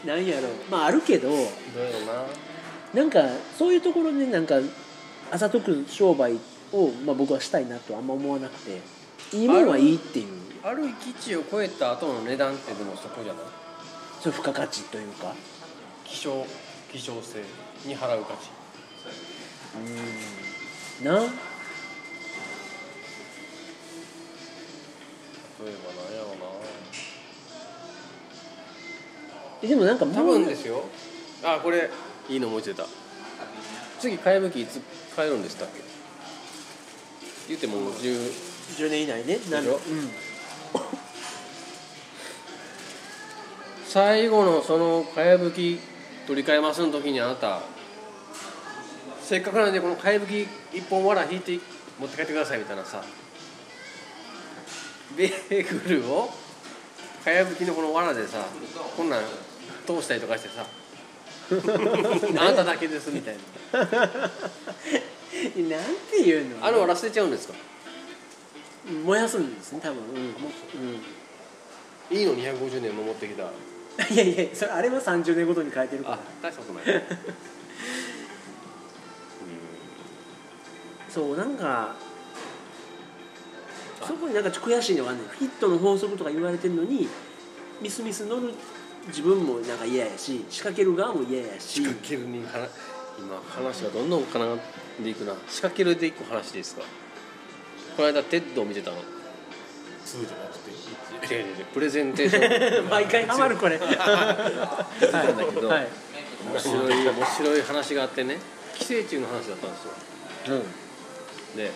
[0.06, 3.02] るなんやろまああるけどどうやろうな。
[3.02, 3.20] なんか
[3.58, 4.54] そういうところでなんか
[5.30, 6.38] あざとく商売
[6.72, 8.80] を、まあ、僕はしたいなとはあんま思わなくて
[9.36, 10.26] いいもんはいいっていう
[10.66, 13.42] ある域値を超えた後の値段ってでもそこじゃない？
[14.20, 15.32] そういう付加価値というか。
[16.04, 16.44] 希少
[16.90, 17.38] 希少性。
[17.84, 18.50] に払う価値。
[21.00, 21.06] うん。
[21.06, 21.12] な？
[21.20, 21.28] 例え
[25.70, 26.36] ば何やろう
[29.62, 30.82] えでもなんかもうな多分ですよ。
[31.44, 31.88] あこれ。
[32.28, 32.86] いいの思いついた。
[34.00, 34.82] 次替え武器いつ
[35.14, 35.80] 変えるんでしたっけ？
[37.50, 38.32] 言ってももう10
[38.78, 39.38] 10年以内ね。
[39.48, 39.76] なるでしょ？
[39.76, 40.25] うん
[43.96, 45.80] 最後のそのかやぶき
[46.26, 47.62] 取り替えますの時にあなた
[49.22, 51.58] せっかくなんでこのかやぶき一本わら引いて
[51.98, 53.02] 持って帰ってくださいみたいなさ
[55.16, 56.28] ベーグルを
[57.24, 58.44] かやぶきのこのわらでさ
[58.98, 59.22] こんなん
[59.86, 60.66] 通したりとかしてさ
[62.38, 63.36] あなただけですみたい
[63.72, 63.80] な。
[63.80, 63.96] なん
[66.10, 66.66] ていうの？
[66.66, 67.54] あのわら捨てちゃうんですか？
[69.06, 70.02] 燃やすんですね多分。
[70.10, 70.16] うん、
[72.10, 73.44] うん、いいの？250年守ってきた
[74.12, 76.16] いやいやそれあれは30年ごとに変えてるから。
[76.16, 76.84] あ大したことない。
[81.08, 81.94] そうなんか
[84.06, 87.08] そこになんか悔しいのがあるねヒットの法則とか言われてるのに
[87.80, 88.52] ミスミス乗る
[89.08, 91.62] 自分もなんか嫌やし仕掛ける側も嫌やし。
[91.80, 92.68] 仕掛けるに話
[93.18, 94.44] 今話がどんどん絡
[95.00, 95.32] んでいくな。
[95.48, 96.82] 仕掛けるで一個話でいいですか？
[97.96, 98.98] この間テッドを見てたの
[100.06, 100.70] 2じゃなくて
[101.26, 102.88] 1でプレゼンテーション。
[102.88, 103.78] 毎回ハマるこれ。
[103.78, 103.96] なんだ
[105.44, 105.88] けど、はい。
[106.52, 108.38] 面白い面白い話があってね。
[108.78, 110.62] 寄生虫の話だったんですよ。
[111.56, 111.70] で、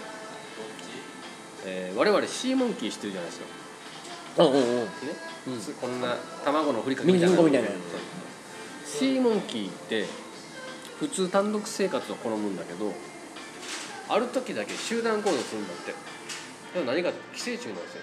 [1.64, 4.44] えー我々シーモンキー知ってるじゃないですか。
[4.44, 4.84] うんうんうん。
[4.84, 4.90] ね、
[5.80, 7.36] こんな卵のふりかけみたいな。
[8.86, 10.06] シーモンキーって
[10.98, 12.92] 普通単独生活を好むんだけど
[14.08, 15.94] ある時だけ集団行動するんだって。
[16.72, 18.02] それは何かって寄生虫なんですよ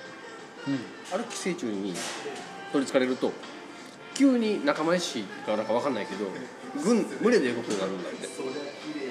[1.14, 1.94] ある寄生虫に
[2.72, 3.32] 取りつかれると
[4.14, 6.26] 急に仲間意識かなんか分かんないけど
[6.84, 8.28] 群群れで動くようになるんだって。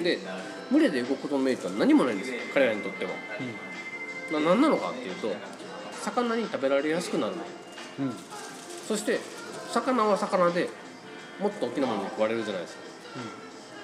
[0.02, 0.18] で
[0.70, 3.10] 群れで動くことのメリットは何もないんですよ彼らにとっては、
[4.32, 5.32] な何なのかっていうと
[6.02, 7.42] 魚に食べられやすくなるの。
[8.00, 8.04] うん。
[8.06, 8.14] うん
[8.86, 9.18] そして
[9.72, 10.68] 魚は魚で
[11.40, 12.82] もっと大きなものに食われるじゃないですか、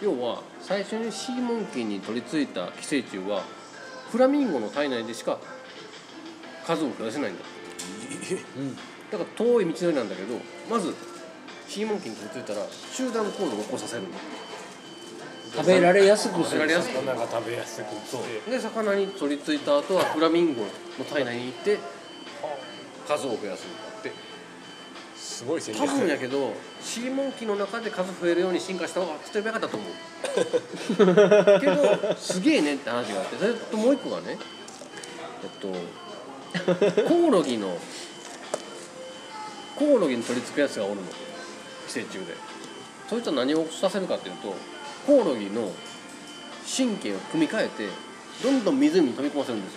[0.01, 3.43] 要は最初にシーモンキーに取り付いた寄生虫は
[4.13, 5.39] フラミンゴの体内でしか
[6.65, 7.45] 数を増やせないんだ
[8.57, 8.77] うん。
[8.77, 10.39] だから遠い道のりなんだけど
[10.71, 10.95] まず
[11.69, 14.09] シーモンキーに取り付いたら集団行動を起こさせるの。
[15.55, 16.45] 食べられやすくする。
[16.45, 16.95] 食べられやすく。
[16.95, 18.51] 魚が食べやすくして。
[18.51, 21.79] で魚に取り付いた後はフラミンゴの体内に行って
[23.07, 24.33] 数を増やすんだって。
[25.17, 29.93] すごい戦多分やけどシーモンキーの中で数増えるように進化した方が絶対良かったと思う。
[31.61, 34.39] けどすげえねって話があってそれともう一個がね
[35.43, 35.69] えっと
[37.09, 37.79] コオロギの
[39.77, 41.03] コオロギに取り付くやつがおるの。
[41.07, 41.15] 寄
[41.89, 42.35] 生虫で。
[43.09, 44.55] そいつは何をさせるかっていうと
[45.07, 45.71] コオロギの
[46.65, 47.89] 神経を組み替えて
[48.43, 49.75] どんどん湖に飛び込ませるんです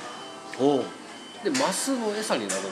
[0.64, 0.84] よ。
[1.44, 2.70] でマスの餌になるんだ。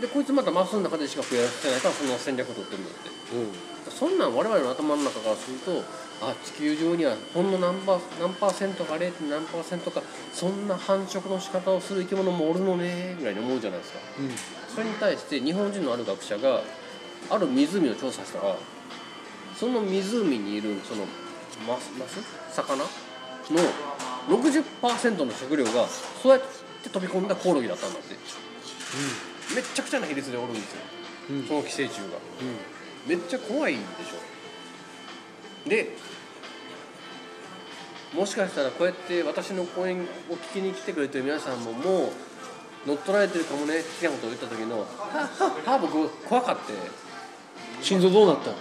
[0.00, 3.10] でこいつまたマスの中でしか増やせないからその戦略を取ってるんだって。
[3.36, 3.90] う。
[3.90, 5.82] んそんなん我々の頭の中からすると
[6.22, 9.12] あ地球上にはほんの何パー何パーセントか 0.
[9.28, 13.98] 何パーセントかそんな繁殖の仕方をする生き物もおるのねぐらいに思うじゃないですか。
[14.74, 16.62] それに対して日本人のある学者が
[17.30, 18.56] ある湖を調査したら
[19.56, 21.04] その湖にいるその
[21.66, 22.20] マスマス？
[22.56, 22.76] 魚？
[22.76, 23.60] の
[24.28, 25.86] 60%の食料が
[26.22, 26.40] そうやっ
[26.82, 28.14] て飛び込んだコオロギだったんだって。
[29.54, 30.80] めっちゃくちゃな比率でおるんですよ。
[31.30, 31.36] うん。
[31.36, 32.04] うんその寄生虫が。
[33.06, 34.33] めっちゃ怖いんでしょ
[35.66, 35.96] で
[38.14, 42.12] もしかしたらこうやって私の講演を聞きに来てくれてる皆さんもも
[42.86, 44.86] う乗っ取られてるかもね的なことを言った時の「は
[45.66, 46.72] はは僕怖かって
[47.82, 48.56] 心臓どうなったの？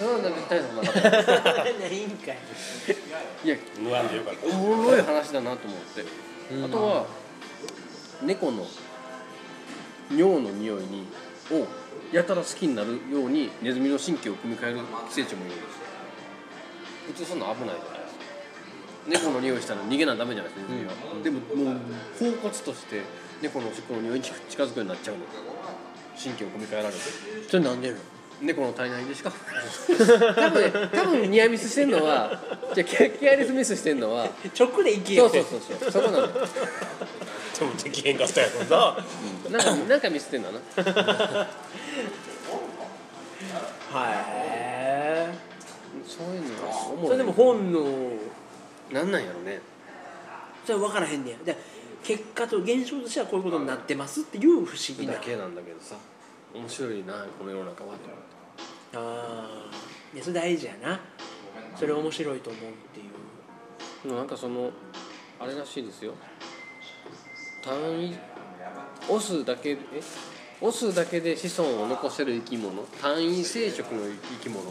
[0.00, 1.24] それはなんか大したことなかっ
[1.56, 2.38] たないんかい。
[3.44, 4.46] いや無案でよかった。
[4.46, 6.04] おもろい話だなと思って、
[6.54, 6.64] うん。
[6.64, 7.06] あとは
[8.22, 8.66] 猫の
[10.10, 11.06] 尿の匂いに
[11.52, 11.66] を
[12.12, 14.78] やたら好きになるようにネズミの神経を組み替える
[15.10, 15.74] 寄生虫もいるんです。
[15.74, 15.79] よ
[17.12, 18.20] 普通そんな危ないじゃないですか。
[19.08, 20.94] 猫の匂いしたら逃げなダメじゃないですかネズミは、
[21.24, 21.76] でももう
[22.18, 23.02] 包骨として
[23.42, 25.22] 猫のおしっこの匂いに近づくようになっちゃうの。
[26.22, 27.00] 神経を組み換えられて。
[27.48, 28.00] それなんでなの
[28.42, 29.30] 猫の体内でしか。
[29.30, 32.40] 多分ね多分ニアミスしてんのは
[32.74, 36.28] じゃあケケアレスミスしてんのは直で行けよそうそうそうそうそこなのよ。
[36.28, 38.64] でもできへんかったやろ
[39.50, 39.58] な。
[39.58, 40.58] なんかなんかミスってんだな？
[43.92, 45.38] はい
[46.08, 46.49] そういうの
[47.00, 47.80] がおもろいそれでも本能
[48.92, 49.60] なんなんやろね。
[50.64, 51.36] それ分からへんねや。
[51.44, 51.56] で
[52.02, 55.14] 結果と現象としてはこういうことになってますっていう不思議な。
[55.14, 55.96] だけなんだけどさ。
[56.52, 57.94] 面白いなこの世の中は
[58.92, 59.70] とああ
[60.20, 61.00] それ大事やな。
[61.76, 63.06] それ面白いと思うっていう。
[64.02, 64.70] でもなんかその
[65.38, 66.14] あれらしいですよ。
[67.64, 68.18] 単位
[69.08, 69.78] オスだけえ？
[70.60, 72.82] オスだけで子孫を残せる生き物？
[73.00, 74.62] 単位生殖の生き物？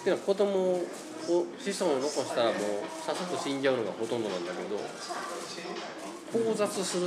[0.00, 0.86] っていうのは子供を
[1.28, 1.36] 子
[1.80, 2.54] 孫を残したらもう
[3.04, 4.80] さっさと死んじゃうのがほとんどなんだけど
[6.38, 7.02] 交雑する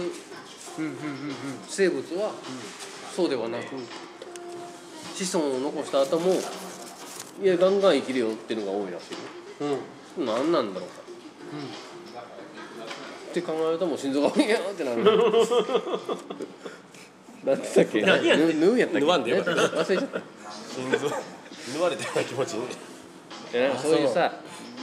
[0.78, 0.96] うんうんうん
[1.68, 2.32] 生物は
[3.16, 3.66] そうではなく
[5.16, 6.34] 子孫を残した後も
[7.42, 9.14] いやガンガン生きるよっていうのが多いらしい。
[9.14, 9.20] よ
[9.62, 9.72] うん。
[9.72, 10.96] うん何なんだろうか。
[13.32, 15.04] って考えるともう心臓が「いやーってなる。
[17.44, 18.02] 何だったっけ？
[18.04, 19.06] 何やねんぬぬやったっけ？
[19.08, 20.22] 忘れちゃった。
[20.76, 21.16] 心臓
[21.72, 22.66] 縫われたような気持ちに。
[22.66, 24.34] いやなんかそういうさ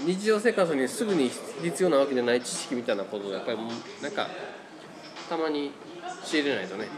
[0.06, 1.30] 日常生活にすぐに
[1.62, 3.58] 必要なわけじゃない知識みたいなことをやっぱり
[4.02, 4.28] なんか
[5.28, 5.72] たまに
[6.24, 6.88] 仕入れないとね。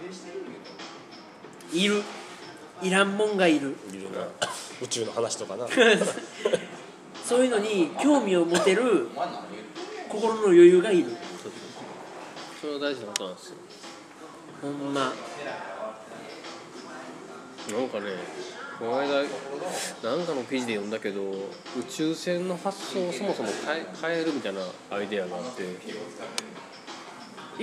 [1.73, 2.03] いる。
[2.83, 3.77] いらんもんがいる。
[3.92, 4.27] いるな。
[4.81, 5.66] 宇宙の話とかな。
[7.25, 9.09] そういうのに興味を持てる
[10.09, 11.11] 心の余裕がいる。
[12.61, 13.57] それは大事なことなんですよ。
[14.61, 15.12] ほんま。
[17.71, 18.07] なんかね
[18.83, 23.49] この間なんかの記事で読んだけど宇宙船の発想をそもそも
[24.03, 25.62] 変えるみたいなアイデアがあって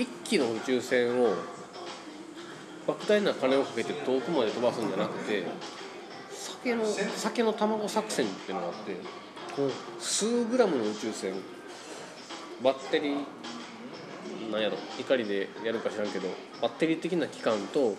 [0.00, 1.34] 一機の宇宙船を
[2.86, 5.44] 莫大な金をかけて遠くまで飛ばすんじゃなくて
[6.30, 8.96] 酒の酒の卵作戦っていうのがあって
[9.98, 11.34] 数グラムの宇宙船
[12.64, 16.28] バッテリーなんやろ怒りでやるか知らんけど
[16.62, 17.94] バッテリー的な機関と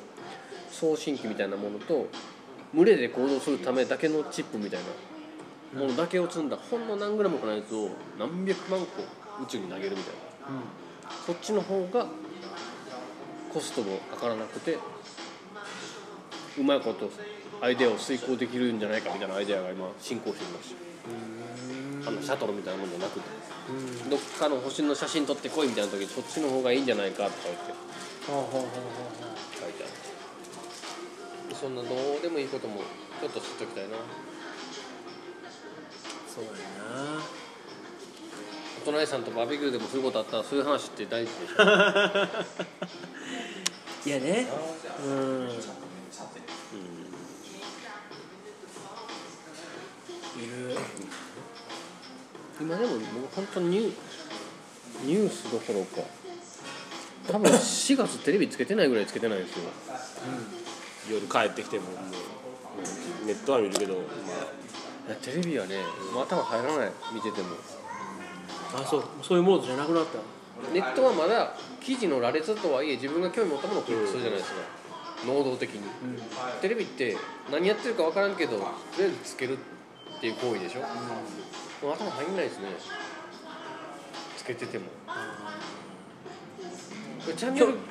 [0.71, 2.07] 送信機みたいなものと
[2.73, 5.79] 群れで行動するためだけのチップみたいな。
[5.79, 6.57] ものだけを積んだ。
[6.57, 8.85] ほんの何グラムかのやつを何百万個
[9.43, 10.81] 宇宙に投げるみたいな。
[11.25, 12.07] そっちの方が
[13.53, 14.77] コストもかからなくて
[16.57, 17.09] うまいこと
[17.61, 20.75] アイデアを遂行できるんじゃないかみたいなアイデアが今進行しています
[22.07, 23.41] あのシャトルみたいなもんじゃなくて。
[24.09, 27.73] どっかの星の写真撮ってこいみたいな時にそっちの方がいいんじゃないかとか言って
[31.61, 31.91] そんなどう
[32.23, 32.81] でもいいことも
[33.21, 33.89] ちょっと知っときたいな。
[36.27, 36.57] そうだな。
[38.81, 41.53] お隣さんとバーベキューでもそういうことあったらそういう話って大事でしょ。
[44.09, 44.47] いやね。
[45.05, 45.51] うん。
[45.51, 45.53] い
[50.47, 50.75] る。
[52.59, 53.01] 今でももう
[53.35, 53.93] 本当にニュ
[55.03, 56.01] ニュースどころか。
[57.31, 59.69] 多分4月テレビつけてないぐらいつけてないんですよ
[61.09, 61.91] 夜帰ってきてもも
[63.23, 64.03] うネットは見るけど、まい
[65.09, 65.77] やテレビはね
[66.13, 67.55] もう頭入らない見てても。
[68.73, 69.03] あそう。
[69.21, 70.19] そういうモードじゃなくなった。
[70.73, 74.57] ネットはまだ記事の羅列とはいえ自分が興味持ったものをクリックするじゃないですか、
[75.25, 75.81] 能動的に、
[76.61, 77.17] テレビって
[77.51, 78.63] 何やってるか分からんけどと
[78.99, 82.67] りあえずつけるっていう行為でしょ、もう頭入んないですね。
[84.37, 85.70] つけてても、これチャンネきょル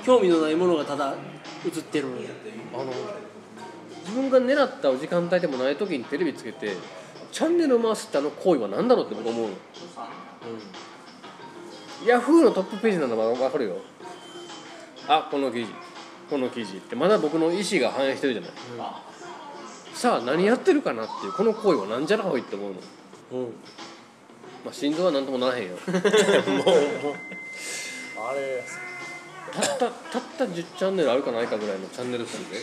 [0.04, 1.14] 興味のないものがただ
[1.64, 2.08] 映ってる
[2.74, 2.84] あの
[4.00, 6.76] 自分が狙った時間帯でもない時にテレビつけて
[7.30, 9.54] チャンネル回すってあの行為は何だろうって僕思うの、
[12.04, 13.76] ヤフーのトップページなのは分かるよ。
[15.06, 15.72] あこの記事。
[16.28, 16.96] この記事って。
[16.96, 18.50] まだ僕の意思が反映してるじゃない、
[19.94, 22.78] さあ何やってるかなっていうこの行為はなんじゃらほいって思うの。
[23.32, 23.52] うん。
[24.64, 25.76] まあ心臓は何ともならへんよ。
[28.18, 28.64] あ、あれ
[29.52, 32.56] たったたった10チャンネルあるかないかぐらいのチャンネル数で。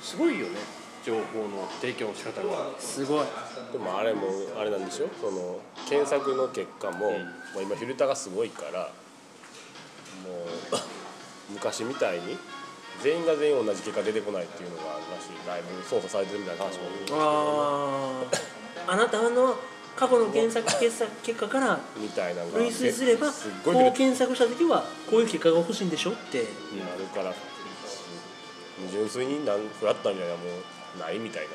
[0.00, 0.58] すごいよね。
[1.04, 2.70] 情報の提供の仕方が。
[2.78, 3.26] すごい。
[3.72, 4.22] でもあれも
[4.58, 7.00] あれなんでしょその検索の結果も,、ん。
[7.00, 8.90] もう今フィルターがすごいから
[10.24, 10.30] も
[10.78, 10.80] う
[11.52, 12.38] 昔みたいに
[13.02, 15.46] 全員が全員同じ結果出てこないっていうのがあるらしい。
[15.46, 16.84] だいぶ操作されてるみたいな話も。
[17.20, 18.24] あ
[18.86, 19.56] ああなたの
[19.96, 23.28] 過去の検索結果結果からみたいなのが類推すれば
[23.64, 26.38] こう検索した時はこういう結果が欲しいんでしょって。
[26.72, 27.32] になるから
[28.90, 30.42] 純粋になんフラットみたいなも
[30.96, 31.48] うないみたいな。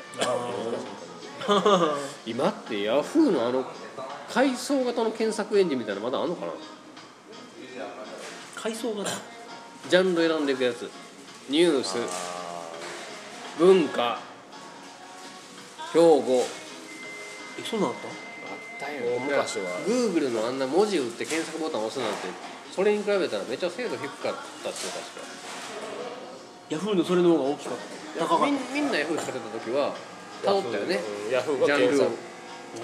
[2.26, 3.64] 今ってヤフーのあの
[4.32, 6.52] 階層型の検索エンジンみたいなのまだあんのかな？
[8.56, 9.10] 階層型？
[9.88, 10.90] ジャンル選んでいくやつ。
[11.48, 11.96] ニュース。
[11.98, 12.62] あ
[13.58, 14.18] 文化。
[15.92, 16.46] 兵庫。
[17.58, 18.29] えそうなんだあった？
[18.88, 22.28] よ昔はグーグルのあんな文字打って検索ボタン押すなんて
[22.72, 25.40] それに比べたらめっちゃ精度低かったっすよ確か。
[26.70, 27.78] ヤフーのそれの方が大きかっ
[28.18, 28.24] た。
[28.26, 31.00] 高かっみんみんなヤフー使ってた時はー辿ったよね。
[31.26, 31.88] うんヤフーがジャンルを。
[31.90, 32.16] 検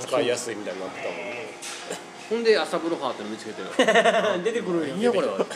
[0.03, 1.47] 索使いやすいみたいになってたもんね。
[2.29, 3.69] ほんで朝風呂ハーっての見つけてる。
[3.71, 5.29] た 出てくるんやいやこれ。
[5.29, 5.39] は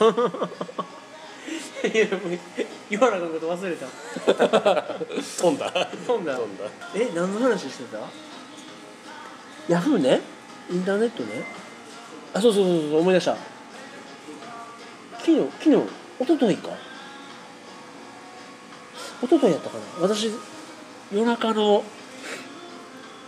[1.83, 2.39] いやもう
[2.91, 3.87] 言わなあかんこと忘れた。
[5.43, 5.71] 飛んだ。
[6.07, 6.37] 飛んだ。
[6.37, 6.65] 飛んだ。
[6.95, 7.99] え何の話してた？
[9.71, 10.21] ヤフーね。
[10.69, 11.45] インターネットね。
[12.35, 13.37] あそうそうそうそう思い出した。
[15.21, 15.77] 昨日昨日
[16.21, 16.71] 一昨日か。
[19.23, 19.85] 一昨日やったかな。
[20.01, 20.33] 私
[21.13, 21.85] 夜中の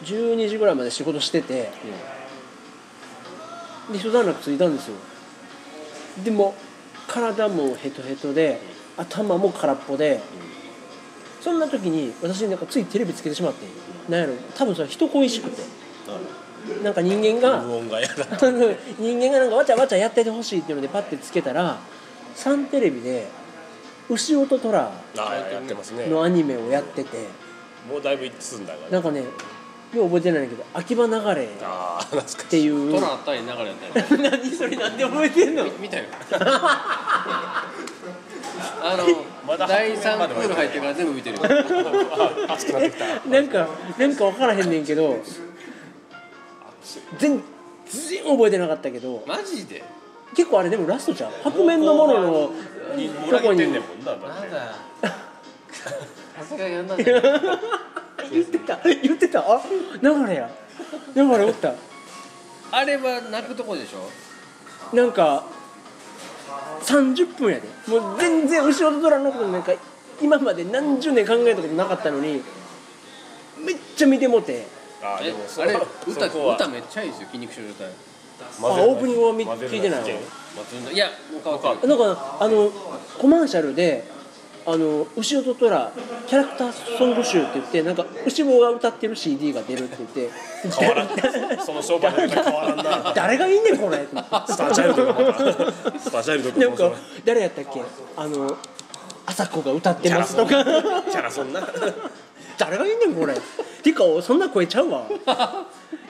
[0.03, 1.71] 12時ぐらいまで仕事してて。
[3.93, 4.97] で一段落ついたんですよ。
[6.25, 6.57] でも
[7.07, 8.61] 体もヘトヘトで
[8.97, 10.21] 頭も空っぽで、
[11.41, 13.65] そんな時に私なんかついテレビつけてしまって。
[14.11, 14.35] なんやろ。
[14.57, 15.82] 多分それ人恋しくて。
[16.83, 17.63] なんか人間が
[18.99, 21.77] 人間がなんかわちゃわちゃやっててほしいっていうのでパッてつけたら
[22.35, 23.27] サンテレビで
[24.09, 26.07] 「牛音虎ああやってます」ね。
[26.07, 27.19] のアニメをやってて。
[27.91, 28.91] もうだいぶ一致すんだから。
[28.91, 29.25] なんかね
[29.93, 31.49] よう覚えてないんだけど「秋葉流れ」っ
[32.49, 32.95] ていう。
[32.95, 35.65] トラあったり流れやったり 何それなんで覚えてんの？
[35.81, 36.39] みたいな
[38.85, 39.05] あの
[39.47, 41.43] まだ第3クール入ってから全部見てるよ。
[42.49, 43.05] 熱くなってきた。
[43.29, 43.69] なんか
[43.99, 45.19] なんか分からへんねんけど
[47.19, 47.43] 全
[47.87, 49.23] 然覚えてなかったけど。
[49.27, 49.83] マジで？
[50.35, 51.33] 結構あれでもラストじゃん。
[51.45, 52.31] 白面のものの
[53.31, 53.59] とこに
[58.33, 58.79] 言ってた。
[58.85, 59.41] 言ってた？
[59.41, 59.61] あ？
[60.01, 60.51] 流れや。
[61.15, 61.75] 流れおった。
[62.71, 64.97] あれは泣くとこでしょ？
[64.97, 65.45] なんか
[66.83, 67.69] 30分やで。
[67.87, 69.73] もう全然後ろとドラのことなんか
[70.21, 72.43] 今まで何十年考えたことなかったのに
[73.59, 74.67] めっちゃ見てもて
[75.03, 75.81] えあでもそあれそ
[76.13, 77.89] 歌歌めっちゃいいですよ筋肉少女隊
[78.61, 80.21] 混ぜあオープニングは見聞いてないわ危険
[80.57, 82.71] 松田いやもう変わなんかあの
[83.19, 84.05] コマーシャルで
[84.65, 85.91] 「あの牛尾と虎
[86.29, 90.31] キャラクターソング集」って言ってなんか牛尾が歌ってる CD が出るって言って。
[90.79, 91.09] 変わらん。
[91.59, 93.13] その商売の時変わらんな。
[93.17, 94.07] 誰がいいねんこれ。
[94.07, 95.13] スターチャイルド
[95.99, 96.93] スターチャイルドなんか
[97.25, 97.83] 誰やったっけ？
[98.17, 98.57] あの
[99.27, 100.65] 朝子が歌ってますとか。
[100.65, 101.61] キャラそんな
[102.65, 103.35] 誰がいいねんこれ。
[103.83, 105.07] ていうかそんな声ちゃうわ。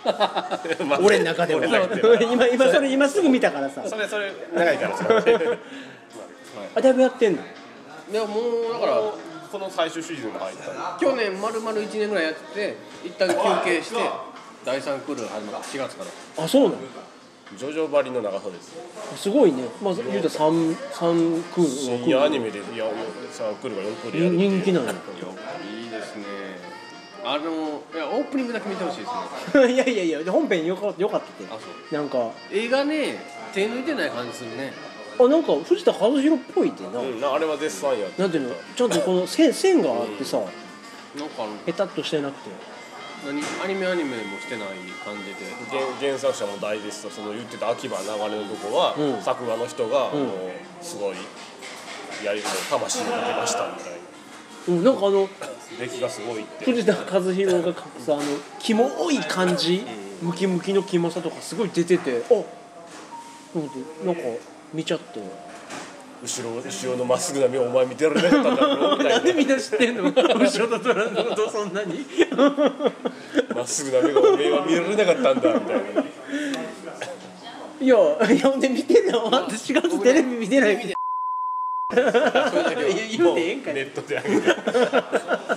[1.02, 1.60] 俺の中でも。
[1.60, 2.14] 俺の中でも。
[2.32, 3.82] 今今それ今すぐ見たからさ。
[3.86, 5.58] それそれ長いからそれ
[6.74, 7.42] あだいぶやってんの？
[8.12, 8.40] でもも
[8.70, 8.92] うだから
[9.50, 10.98] この最終シーズンが入った。
[11.00, 13.34] 去年丸々1年ぐらいやってて一旦休
[13.64, 13.96] 憩して
[14.64, 15.68] 第3クール始まった。
[15.68, 16.04] 4月か
[16.36, 16.76] らあそうなの？
[17.56, 18.72] ジョジョばりの長さです。
[19.16, 19.64] すごいね。
[19.82, 24.92] まあ言うたら3三クール深夜アニメでいや3クールか4クールやる人人気なんや。
[24.92, 24.94] い
[27.24, 29.06] あのいやオープニングだけ見てほしいで
[29.52, 29.72] すね。
[29.74, 31.44] いやいやいや本編よかよかったって。
[31.48, 31.94] あそう。
[31.94, 32.30] なんか。
[32.50, 34.72] 映画ね手抜いてない感じするね。
[35.20, 38.06] あなんか藤田和弘っぽいってな、うんなあれは絶賛や。
[38.06, 38.54] ったなんていうの？
[38.74, 42.50] ちゃんとこの 線線があってさ、なんかあのペタッとしてなくて。
[43.24, 43.40] 何？
[43.62, 44.68] アニメアニメもしてない
[45.04, 45.52] 感じで。
[45.70, 49.22] 原原作者も大事ですとその言ってた秋葉流れのとこは、うん。
[49.22, 51.16] 作画の人が、うんもうすごい
[52.24, 53.91] やり魂をかけましたみたいな
[54.68, 55.28] うんなんかあの
[55.78, 56.64] 出来がすごいって。
[56.64, 58.22] 藤田和弘が描くさあの
[58.60, 59.82] キモい感じ
[60.22, 62.34] ムキムキのキモさとかすごい出ててあ
[63.58, 64.20] なんかなんか
[64.72, 65.20] 見ちゃって
[66.22, 69.18] 後ろ後ろのまっすぐな目をお前見てられなかったんだろうみたな。
[69.20, 70.04] んでいみんな知ってんの？
[70.04, 72.50] 後ろと虎のことそんなにな
[73.56, 76.04] まっすぐな目がお前は見られなかったんだみたいな。
[77.80, 77.96] いや
[78.32, 80.94] いやほんで見てんの私がテレビ見てないみたい
[81.94, 84.56] 言うてええんかいネットで上げて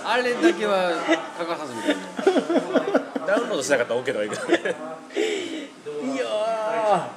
[0.04, 0.92] あれだけは
[1.38, 7.10] 欠かさずみたいなダウンロードしなかったら OK だいいけどいや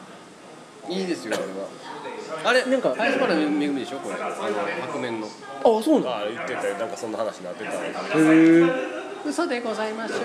[0.89, 1.49] いいですよあれは
[2.43, 4.35] あれなんか林原めぐみでしょこれあの
[4.87, 5.29] 白面のあ
[5.83, 8.63] そうなのあ言ってたよなんかそんな話になってたへえ
[9.25, 10.19] 嘘でございましょう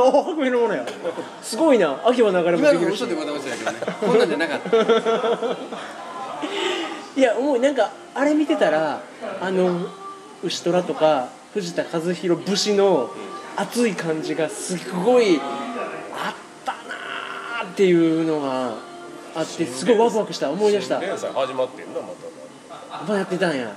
[0.00, 0.84] お白明のものや
[1.42, 4.70] すごいな秋は流れもできるし今の嘘でございましたけどねこんなんじゃなかった
[7.16, 9.02] いや思うなんかあれ見てたら
[9.40, 9.88] あの
[10.42, 13.10] 牛虎とか藤田和弘節の
[13.56, 18.74] 熱い感じがすごいあったなーっていうのが
[19.34, 21.00] あってすごいワクワクした思い出した。
[21.00, 23.02] 連載始まってんなまた。
[23.02, 23.72] まだやってたんや。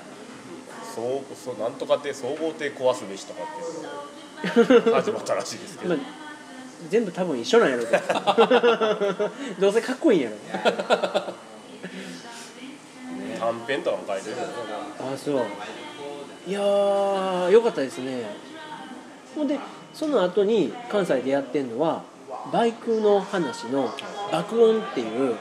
[0.93, 4.91] そうそうなんとかって総合艇壊すべしとかって。
[4.91, 5.95] 始まったらしいですけど。
[5.95, 6.05] まあ
[6.89, 9.31] 全部多分一緒なんやろうけど。
[9.59, 11.33] どうせかっこいいんやろ
[13.39, 14.43] 短編とかも書いてるよね
[15.13, 15.45] あそう。
[16.47, 18.23] いやーよかったですね。
[19.35, 19.59] ほんで
[19.93, 22.03] その後に関西でやってんのは
[22.51, 23.89] バイクの話の
[24.31, 25.35] 爆音っていう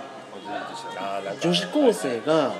[1.40, 2.52] 女子高生が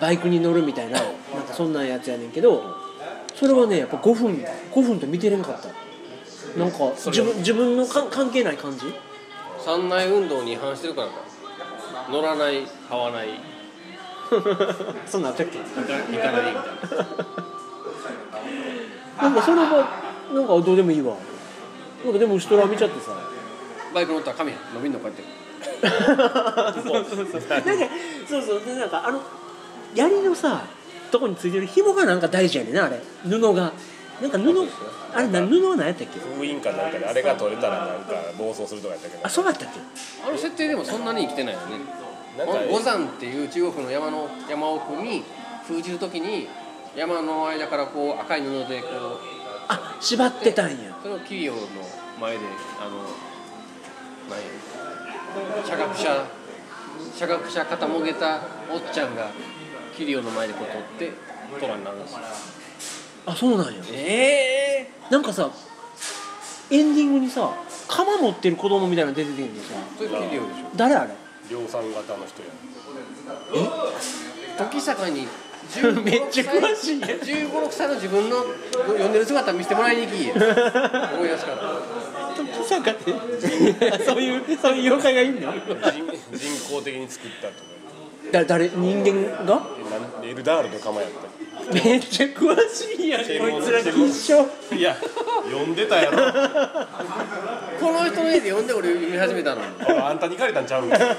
[0.00, 1.12] バイクに乗るみたいななん
[1.46, 2.76] かそんなやつやねんけど
[3.34, 5.68] それはねやっぱ5分5分と見てれんかった。
[6.58, 8.86] なんか自分自分のか関係ない感じ？
[9.58, 11.14] 三内運動に違反してるからか。
[12.10, 13.28] 乗らない買わない
[15.06, 15.58] そんなんあったっけ？
[15.58, 16.32] 行かないみたいな。
[19.22, 19.88] なんかそれは
[20.34, 21.14] なんかどうでもいいわ。
[22.04, 23.12] なんかでも後ろは見ちゃってさ。
[23.94, 25.24] バイク乗ったら髪伸びんのこうやって。
[26.82, 27.88] そうそうそうなんか
[28.28, 28.60] そうそう。
[28.64, 29.20] でなんかあの
[29.94, 30.64] 槍のさ
[31.10, 33.00] とこについてる紐がなんか大事やねんなあれ。
[33.24, 33.72] 布が。
[34.20, 34.66] なんか布
[35.14, 36.18] あれな布は何やったっけ？
[36.38, 39.26] 封印かなんかであれが取れたらなんか暴走するとかやったけど。
[39.26, 39.80] あそうだったっけ？
[40.26, 41.66] あの設定でもそんなに生きてないよね
[42.44, 45.24] 五山っていう中国の山の山奥に
[45.66, 46.48] 封じるときに
[46.94, 49.18] 山の間からこう赤い布でこう
[49.68, 50.96] あ縛ってたんや。
[51.02, 51.58] それを企業の
[52.20, 52.38] 前で
[52.80, 53.02] あの
[54.28, 55.66] 何や。
[55.66, 56.26] 社学者
[57.14, 58.40] 社学者肩もげた
[58.72, 59.30] おっちゃんが
[59.90, 60.66] 企業の前でこう
[60.98, 61.18] 取って
[61.60, 62.18] 虎になるんですよ。
[63.26, 63.82] あそうなんや。
[63.92, 65.50] ええなんかさ
[66.70, 67.50] エンディングにさ
[67.88, 69.74] 鎌持ってる子供みたいなの出ててんのさ。
[69.96, 70.70] それ企業でしょ。
[70.76, 71.10] 誰あれ？
[71.50, 72.48] 量産型の人や。
[74.58, 75.26] 時坂に
[76.04, 77.10] めっちゃ詳しいやん。
[77.10, 80.14] 1 5 6歳の自分の読んでる姿見せてもらいに行き。
[80.14, 80.36] 思
[81.24, 81.58] い出すから
[82.36, 83.12] 時坂って
[84.04, 85.52] そういうそういう妖怪がいんの？
[85.52, 85.60] 人
[86.36, 87.66] 人工的に作ったとか。
[88.32, 88.68] だ誰？
[88.68, 89.66] 人間が？
[90.22, 91.28] エルダールの構やった
[91.72, 94.46] めっちゃ詳しいやんこ獣いつら一緒。
[94.76, 94.94] いや
[95.50, 96.18] 読んでたやろ。
[97.80, 99.60] この人の家で読んで俺読み始めたの。
[100.06, 101.16] あんたに借りたんちゃうんか前回。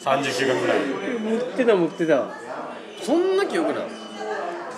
[0.00, 0.80] 39巻ぐらい。
[1.18, 2.28] 持ってた持ってた。
[3.02, 3.88] そんな記憶なの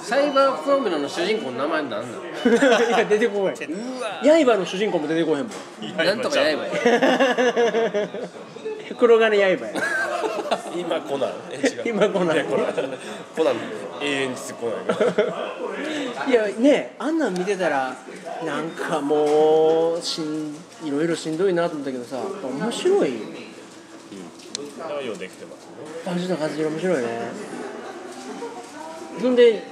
[0.03, 2.03] サイバープロメナの主人公の名前なんなん？
[2.03, 2.07] い
[2.91, 4.09] や出てこないうわ。
[4.23, 5.53] 刃の主人公も出てこへんもん。
[5.97, 6.51] なんとかや。
[6.51, 6.73] えばいい
[8.99, 9.57] 黒金刃や
[10.77, 11.83] 今コナンえ違う。
[11.87, 12.73] 今コナンいやコナン
[13.37, 13.55] コナン
[14.03, 14.97] 永遠にコナンが
[16.29, 17.97] いやねあんなん見てたら
[18.45, 23.15] なんかもうしんいろいろしんどいなと思ったけどさ面白い。
[23.15, 23.19] よ
[24.79, 27.09] だからようできてますね橋田和弘面白いね
[29.21, 29.37] ほん。
[29.37, 29.63] で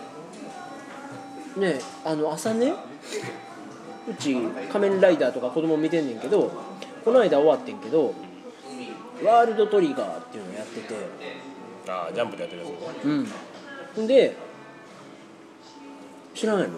[1.57, 2.73] ねあの朝ね
[4.09, 4.37] うち
[4.73, 6.07] 「仮面ライダー」とか子供見てん。
[6.07, 6.19] ねん。
[6.21, 6.51] けど
[7.05, 7.79] この間終わってん。
[7.79, 8.15] けど
[9.25, 10.95] 「ワールドトリガー」っていうってて。
[11.91, 13.05] ああジャンプでやってるやつ。
[13.07, 13.31] ね
[13.99, 14.07] うん。
[14.07, 14.37] で
[16.35, 16.75] 知らないの？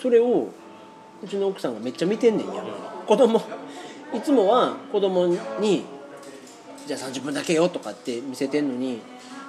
[0.00, 0.48] それを
[1.22, 2.62] うちの奥さんがめっちゃ見てんねんや。
[3.06, 3.40] 子供。
[4.14, 5.26] いつもは子供
[5.58, 5.84] に
[6.86, 9.00] 「じゃあ30分だけよ」とかって見せてんのに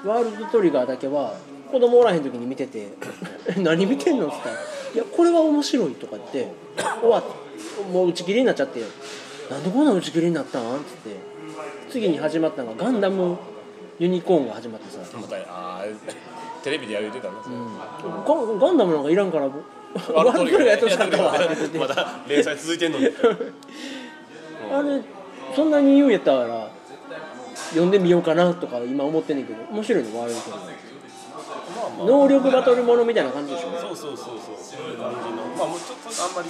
[0.05, 1.35] ワールドトリガーだけは
[1.69, 2.93] 子供おらへん時に見てて
[3.59, 4.55] 「何見てんの?」って言ったら
[4.95, 6.47] 「いやこれは面白い」とかって
[7.01, 8.81] 終わってもう打ち切りになっちゃって
[9.51, 11.32] 「なんでこんな打ち切りになったん?」って言って
[11.93, 13.37] 次に始まったのがガンダム
[13.99, 14.99] ユニコーンが始まってさ。
[15.15, 15.83] またああ
[16.63, 17.35] テレビでやる言ってたな、
[18.25, 21.35] ガガンダムなんかいらんからワールドトリガーやってほしかったわ。
[21.35, 23.09] って言ってまだ連載続いてんのに。
[24.73, 25.01] あれ
[25.55, 26.71] そんなに言うんやったら
[27.69, 30.72] 読んでみようかなとか今思ってんねんけど面白いのワールドトリガー
[31.99, 33.71] 能力バトルものみたいな感じでしょ？
[33.79, 36.49] そうそうそうそうそういう感じのまあもうちょっとあんまり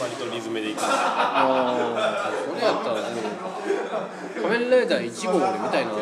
[0.00, 5.92] 割とリズムでいくあそれやったらもう仮面ライダー1号俺みたいな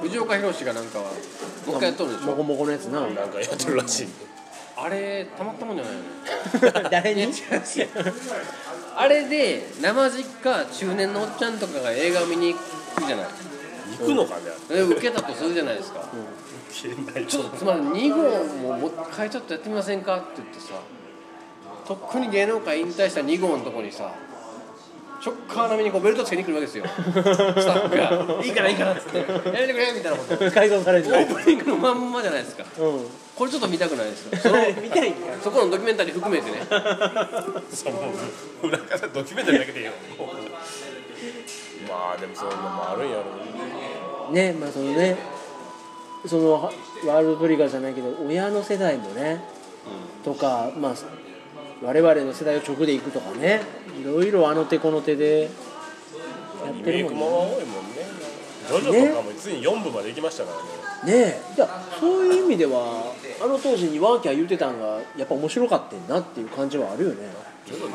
[0.00, 4.08] 藤岡弘がなんかはもう一回やっとるでしょーモコモコのやつななんかやってるらしい
[4.76, 7.32] あれたまったもんじゃないよね誰に
[8.96, 13.26] あれで生実家中年のおっちゃんとかが映画見に行くじゃない。
[13.98, 14.42] 行くのかね。
[14.68, 16.00] で受けたとするじゃないですか
[16.82, 17.26] 消えない。
[17.26, 18.16] ちょっとつまり2号
[18.72, 20.74] ももう一回ちょっとやってみませんかって言ってさ
[21.86, 24.12] とっくに芸能界引退した2号のとこにさ
[25.20, 26.84] ショッカー並みにこうベルトつけに来るわけですよ。
[26.90, 30.50] スタッフが「いいからいいから」っつって「やめてくれ」みたいなこと。
[30.50, 32.64] 改造されてオープニングのまんまじゃないですか。
[32.78, 33.06] うん。
[33.36, 36.66] これちょっと見たくないですかその見たいそこのドキュメンタリー含めてね。
[37.72, 37.88] そ
[38.66, 39.92] 裏方ドキュメンタリーだけでいいよ。
[41.88, 43.22] まあでもそういうのもあるんやろ
[44.30, 45.16] うねまあそのね
[46.26, 49.42] そのワールドトリガーじゃないけど親の世代もね
[50.24, 50.94] とかまあ
[51.82, 53.60] 我々の世代を直で行くとかね
[54.00, 55.50] いろいろあの手この手で
[56.64, 57.72] やっリてるもんね。
[58.68, 60.52] ジョジョとかもついに4部まで行きましたか
[61.04, 61.18] らね。
[61.18, 61.54] ねえ。
[61.56, 63.12] じゃあそういう意味では
[63.42, 67.16] あの当時にワーキャー言うてたんがやっぱ面白かったんなっていう感じはあるよね。
[67.66, 67.88] ジョジョ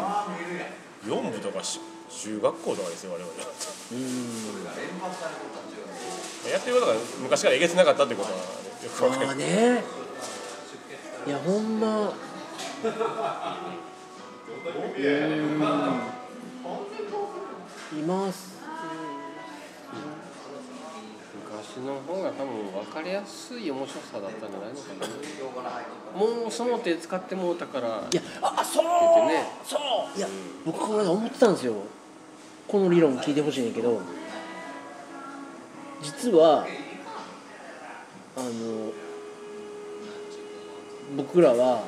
[1.05, 3.31] 4部とかし中学校とかですよ我々。
[3.31, 3.35] は
[3.93, 5.66] うん
[6.49, 8.43] やってることが昔からえげつなかったってことはよ
[8.89, 9.25] くわかる。
[9.27, 9.83] まあね。
[11.25, 12.09] いやほんま。
[12.09, 15.35] うー
[17.93, 17.99] ん。
[17.99, 18.57] います。
[21.49, 26.19] 昔の方が多分分かりやすい面白さだったんじゃないのかな。
[26.19, 27.87] もうその手使ってもうたから。
[28.11, 28.83] いやあそう。
[28.83, 29.47] 言ってね。
[29.63, 29.77] そ
[30.15, 30.17] う。
[30.17, 30.27] いや
[30.65, 31.73] 僕この間思ってたんですよ。
[32.67, 34.01] この理論聞いてほしいねんけど
[36.01, 36.65] 実は
[38.35, 38.49] あの
[41.15, 41.83] 僕らは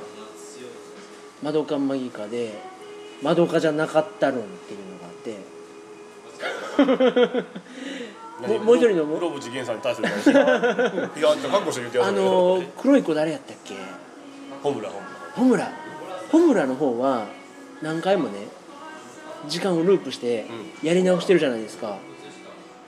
[1.43, 2.53] マドカマギカで
[3.21, 5.39] マドカじゃなかった論っていうのがあって。
[8.39, 10.27] もうもう一人の黒渕源さんに対する話。
[11.19, 13.75] いや覚悟して言ってやあつの黒い子誰やったっけ？
[14.63, 14.89] ホムラ。
[15.35, 15.69] ホムラ。
[16.31, 17.25] ホムラの方は
[17.81, 18.47] 何回もね
[19.49, 20.45] 時間をループして
[20.81, 21.97] やり直してるじゃないですか。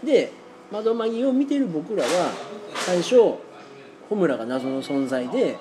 [0.03, 0.31] で
[0.71, 2.31] 窓マギを見てる僕らは
[2.75, 3.15] 最初
[4.09, 5.57] ホムラが謎の存在で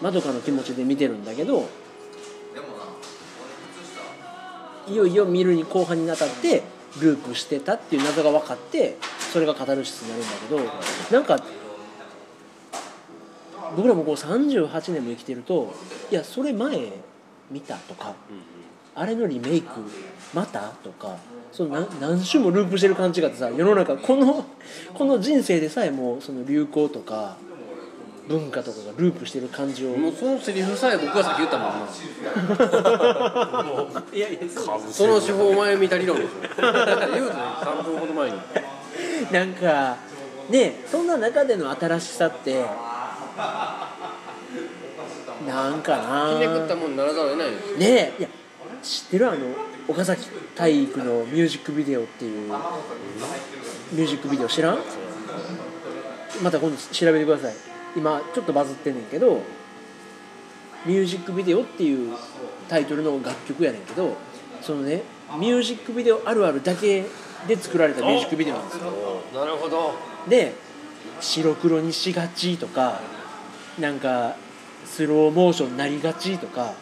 [0.00, 1.68] まどかの気持ちで見てるんだけど
[4.88, 6.62] いよいよ見るに後半にあたって
[7.00, 8.96] ループしてたっていう謎が分かって
[9.32, 11.42] それがカタルシスになるんだけどなんか
[13.76, 15.72] 僕らもこう38年も生きてると
[16.10, 16.92] いやそれ前
[17.50, 18.14] 見たとか、
[18.94, 19.68] あれのリメイク
[20.32, 21.16] またとか
[21.52, 24.44] その何何種もループしてる感じがあってさ世の中この
[24.94, 27.36] この人生でさえもその流行とか
[28.28, 29.90] 文化とかがループしてる感じを。
[29.90, 31.72] もうそのセリフさえ僕がさっき言ったもん
[33.92, 34.38] な いやいや
[34.90, 36.30] その手法お前見た理論でしょ。
[36.40, 38.36] 言うたね3分ほど前に。
[39.32, 39.96] なんか
[40.48, 42.64] ねそんな中での新しさって
[45.46, 48.28] なんかなひねくったもんにならざるを得ないですねえいや
[48.82, 49.38] 知ってるあの
[49.88, 54.78] 岡崎体育のミュージックビデオっていうミュージックビデオ知らん？
[56.42, 57.54] また今度調べてください。
[57.96, 59.42] 今ちょっとバズってんねんけど
[60.86, 62.16] ミュージックビデオっていう
[62.68, 64.16] タイトルの楽曲やねんけど
[64.62, 65.02] そのね
[65.38, 67.04] ミュージックビデオあるあるだけ
[67.46, 68.84] で作られたミュージックビデオなんですよ。
[69.34, 69.94] なるほど。
[70.28, 70.54] で
[71.20, 73.00] 白黒にしがちとか
[73.78, 74.36] なんか
[74.84, 76.74] スローモーションなりがちとか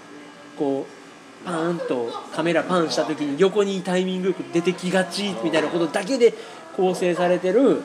[0.58, 0.99] こう
[1.44, 6.34] パーンとカメラパンした時に横にタイミングよく出てきがちみたいなことだけで
[6.76, 7.82] 構成されてる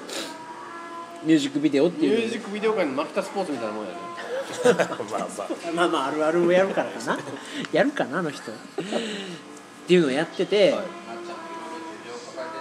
[1.24, 2.18] ミュージックビデオっていう。
[2.18, 3.98] ミュージックビデオ界のマキタスポーツみたいなもんやね。
[4.64, 5.30] まあまあ
[5.74, 7.20] まあまああるあるをやるからかな。
[7.72, 8.52] やるかなあの人。
[8.52, 8.56] っ
[9.88, 10.84] ていうのをやってて、はい。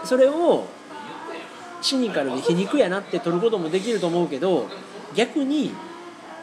[0.04, 0.66] それを
[1.84, 4.68] シニカルで皮肉やなって取ることもできると思うけど
[5.14, 5.72] 逆に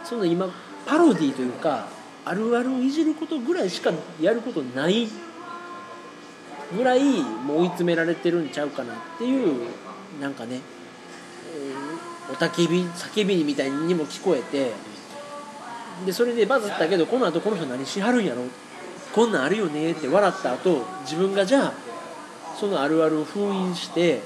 [0.03, 0.47] その今
[0.85, 1.87] パロディというか
[2.25, 5.07] あるあるをいじることぐらいしかやることない
[6.75, 9.67] ぐらいもう追い詰められてるんちゃうかなっていう
[10.21, 10.61] なんかね、
[11.55, 11.73] え
[12.31, 14.71] おたけび叫びみたいにも聞こえて
[16.05, 18.43] でそれでバズったけどこの後この人何しはるんやろ？
[19.13, 21.73] こんなんあるよねって笑った後自分がじゃあ
[22.57, 24.21] そのあるあるを封印して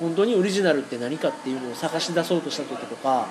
[0.00, 3.26] 本当にオリジナルって何かっていうのを探し出そうとした時とか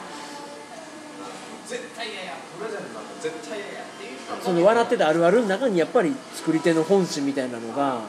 [4.44, 8.02] その笑ってたあるあるの中にやっぱり作り手の本心みたいなのが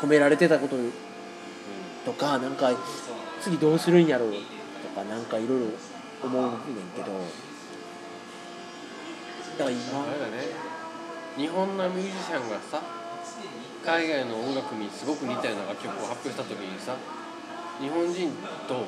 [0.00, 0.76] 込められてたこと
[2.04, 2.70] とかなんか
[3.40, 4.38] 次どうするんやろうと
[4.94, 5.66] かなんかいろいろ
[6.22, 6.52] 思うねん
[6.94, 7.12] けど。
[9.58, 10.70] だからあれ今だね。
[11.36, 12.80] 日本のミュージシャンがさ
[13.84, 16.96] 海外の音楽にすごく似たような楽曲を発表した時にさ
[17.80, 18.30] 日本人
[18.68, 18.84] と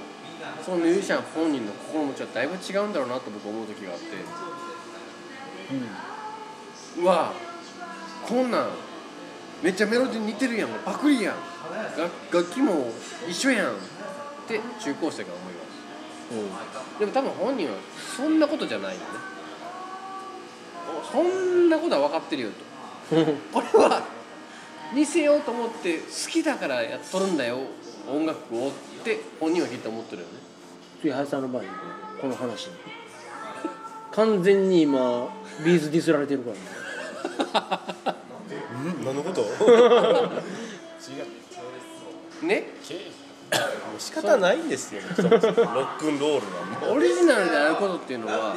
[0.65, 4.07] そのミュージシャン本人の心持ちはだいぶ違うんだろうなと僕思う時があって。
[5.75, 6.12] う
[7.01, 7.33] わ
[8.27, 8.69] こんなん
[9.63, 11.35] めっちゃメロディー似てるやんパクリやん。
[11.97, 12.91] 楽楽器も
[13.29, 13.75] 一緒やんっ
[14.49, 16.61] て中高生が思いま
[16.95, 16.99] す。
[16.99, 17.75] でも多分本人は
[18.17, 19.07] そんなことじゃないよね。
[21.13, 22.49] そんなことは分かってるよ
[23.11, 23.17] と。
[23.17, 24.03] うんこれは
[24.95, 27.59] 似せようと思って好きだからやっとるんだよ
[28.11, 28.73] 音楽をっ
[29.05, 30.35] て本人はきっと思ってるよね。
[31.01, 31.63] 次林さんの場合
[32.21, 32.69] この話。
[34.11, 35.29] 完全に今
[35.65, 36.57] ビーズディスられてるから。
[36.57, 36.61] ね
[38.85, 39.41] うん何のこと？
[39.43, 39.45] 違
[42.43, 42.47] う。
[42.47, 42.65] ね？
[43.99, 45.03] 仕方ないんですよ。
[45.03, 46.47] ロックンロール
[46.87, 48.57] はオリジナルであることっていうのは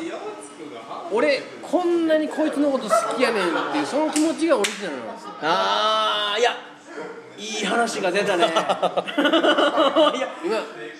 [1.11, 5.31] 俺こんなにこいつのこと好きやねんっていうその気持ちがオリジナルなんですよ。
[5.41, 6.55] ああいや
[7.37, 8.45] いい話が出たね。
[8.47, 8.53] いや
[10.43, 10.57] 今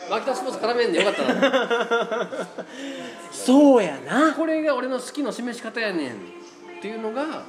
[0.09, 2.29] マキタスポーツ絡めんでよかったな。
[3.31, 4.33] そうやな。
[4.33, 6.15] これが俺の好きの示し方やねんっ
[6.81, 7.43] ていうのが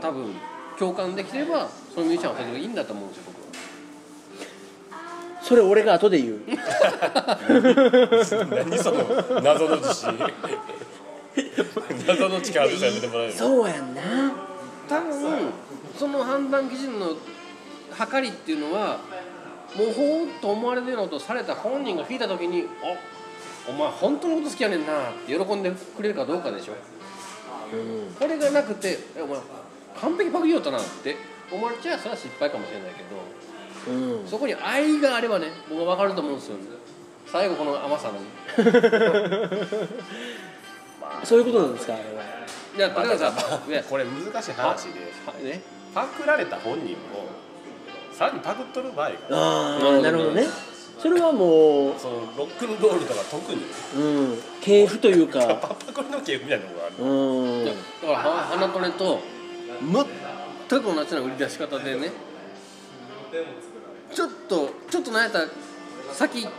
[0.00, 0.34] 多分
[0.78, 3.48] 共感できればそのミュージシャンはそれでいいんだと思うんですよ僕は。
[5.42, 6.40] それ俺が後で言う。
[8.54, 10.18] 何その謎の自信。
[12.06, 14.02] 謎の力させてもらえるそうやんな。
[14.88, 15.52] 多分
[15.98, 17.14] その判断基準の
[18.06, 18.98] 計りっていうのは
[19.76, 22.96] もうほんと思われるようなことをされた本人が聞いた時に「あ
[23.68, 26.72] お前本当のこと好きやねんな」って喜んでくれるかどうかでしょ。
[28.18, 29.38] これがなくて「えお前
[30.00, 31.16] 完璧パクリよったな」って
[31.52, 33.02] 思われちゃそれは失敗かもしれないけ
[33.90, 36.56] どうんそこに愛があればね僕は分かると思うんですよ。
[37.30, 38.14] 最後この甘さの。
[41.24, 41.94] そういうことなんですか？
[41.94, 42.22] あれは
[42.76, 45.00] いや例えばさいやこれ難しい話で
[45.50, 45.60] ね
[45.94, 47.28] パクられた本人も
[48.18, 49.16] さらにパクっとる場合が。
[49.30, 50.02] ああなるほどね。
[50.02, 50.46] なるほどね。
[50.98, 53.62] それはもそのロックンロールとか特に。
[53.96, 54.38] ううん。
[54.60, 55.38] 系譜というか。
[55.38, 56.96] パパクリの系譜みたいなとこがある。
[56.98, 57.64] うん。
[57.64, 59.20] だからは花トレと
[60.68, 62.10] 全く同じような売り出し方でね。
[64.12, 65.48] ちょっとちょっとなんやったら
[66.12, 66.52] 先行っ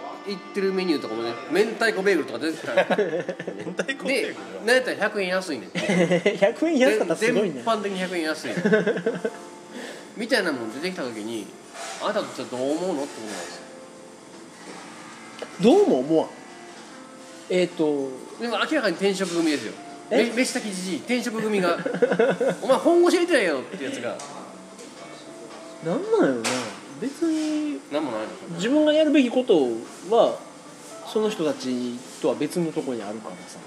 [0.54, 2.88] てるメニューとかもね明太子ベーグルとか出てきたら。
[2.88, 4.66] 明太子ベでーグル？
[4.66, 5.70] なんやったら100円安いねん。
[5.76, 7.56] 100円安かったらすごいね。
[7.56, 8.52] 全般的に100円安い
[10.20, 11.48] みたいなもん出てきた時に
[12.04, 13.64] あなたとしてはどう思うのって思うんですよ。
[15.62, 16.30] どうも思わん？
[17.50, 18.10] えっ、と
[18.40, 19.74] でも明らかに転職組ですよ。
[20.12, 20.26] え？
[20.26, 21.78] め飯炊きじじい転職組が
[22.62, 24.18] 「お前本腰入れてないよ」ってやつが。
[25.86, 26.50] なんなんやろな。
[27.00, 29.70] 別に何もないの自分がやるべきこと
[30.14, 30.38] は
[31.08, 33.58] その人たちとは別のところにあるからさ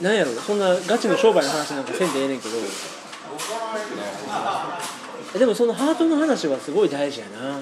[0.00, 2.56] なんやろそんなガチの商売の話なんかせんでええねんけど。
[5.38, 7.60] でもそのハートの話はすごい大事やな。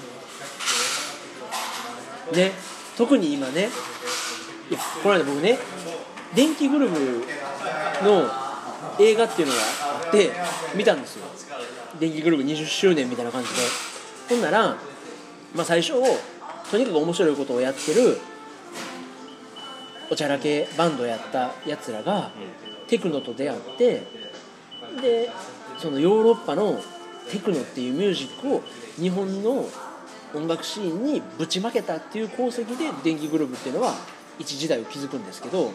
[2.32, 2.53] ね
[2.97, 3.68] 特に今ね
[4.70, 5.59] いやこの間僕ね
[6.35, 8.30] 電気グループの
[8.99, 10.32] 映画っていうのがあって
[10.74, 11.26] 見たんですよ。
[12.01, 13.55] 電気グループ20周年みたいな感じで。
[14.28, 14.76] ほんなら、
[15.55, 15.93] まあ、最初
[16.70, 18.18] とにかく面白いことをやってる
[20.14, 22.30] おちゃらけバンドやったやつらが
[22.86, 24.02] テクノと出会って
[25.02, 25.28] で
[25.76, 26.80] そのヨーロッパの
[27.28, 28.62] テクノっていうミュージックを
[28.96, 29.66] 日本の
[30.32, 33.92] 音楽シーンにぶちまけたっていう功績で電気グループっていうのは
[34.38, 35.72] 一時代を築くんですけど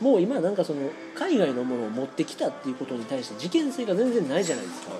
[0.00, 4.92] もう今なんかその海外のものを持ってきたっていうことに対して事件性が全然ないじゃないですか。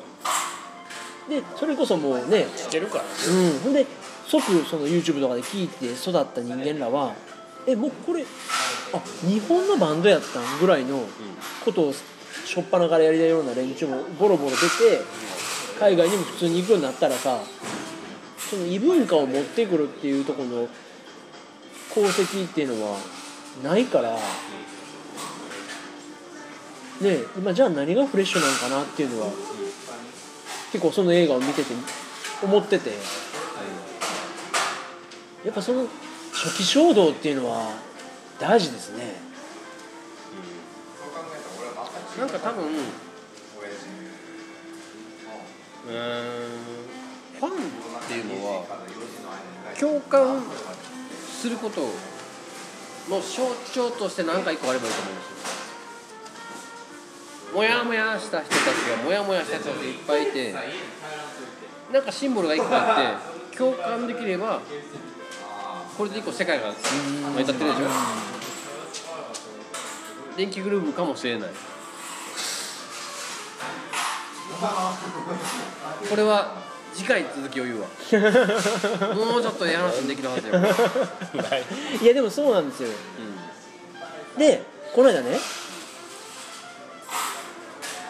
[1.29, 3.05] でそれこそもうね知ってるから。
[3.05, 3.73] ねうん、ほん。
[3.73, 3.87] で
[4.27, 7.15] 即その YouTube とかで聞いて育った人間らは
[7.67, 8.25] えもうこれ
[8.93, 11.05] あ日本のバンドやったんぐらいの
[11.65, 11.93] ことを
[12.45, 15.03] 初っ端からやりたいような連中もボロボロ出て
[15.81, 17.41] 海外にも普通に行くようになったらさ
[18.39, 20.69] その異文化を持ってくるっていうところの
[21.91, 22.99] 功績っていうのは
[23.65, 24.19] ないからね
[27.03, 29.29] え今じゃあ何がフレッシュなのかなっていうのは
[30.73, 31.75] 結構その映画を見てて
[32.43, 32.91] 思ってて
[35.45, 35.87] やっぱその
[36.47, 37.73] 初期衝動っていうのは
[38.39, 39.15] 大事ですね。
[42.17, 42.25] な。
[42.25, 46.77] んか多分うーん。
[47.41, 47.55] ファンっ
[48.07, 48.65] ていうのは
[49.79, 50.41] 共感
[51.29, 55.27] することの象徴として何か一個あればいいと思うんです
[57.51, 57.57] よ。
[57.57, 58.61] もやもやした人たち
[58.97, 60.55] がもやもやした人たちいっぱいいて
[61.93, 64.63] なんかシンボルが一個あって共感できれば
[65.97, 66.73] これで一個世界が成
[67.33, 67.87] り立ってるでしょ。
[70.37, 71.51] 電気グループかもしれない。
[76.11, 76.63] これは
[76.95, 77.87] 次回続きを言うわ。
[79.15, 80.55] もうちょっとええ話できるはずよ、
[82.03, 82.91] いやでもそうなんですよ。
[84.39, 84.63] で
[84.95, 85.39] この間ね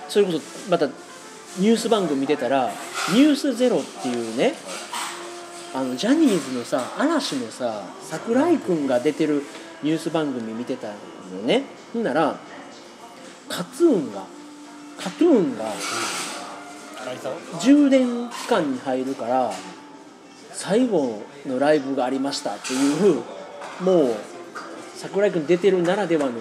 [0.08, 2.70] それこそまたニュース番組見てたら
[3.12, 4.54] 「ニュースゼロっていうね
[5.76, 9.42] あのジャニーズのさ嵐のさ桜井君が出てる
[9.82, 10.94] ニュース番組見てたの
[11.44, 11.64] ね。
[11.92, 12.34] ほんなら
[13.46, 14.24] カツーンが
[14.96, 15.64] カトゥーンが
[17.04, 19.52] 解散充電期間に入るから
[20.50, 23.22] 最後のライブがありましたっていう
[23.84, 24.16] もう
[24.94, 26.32] 桜井君出てるならではの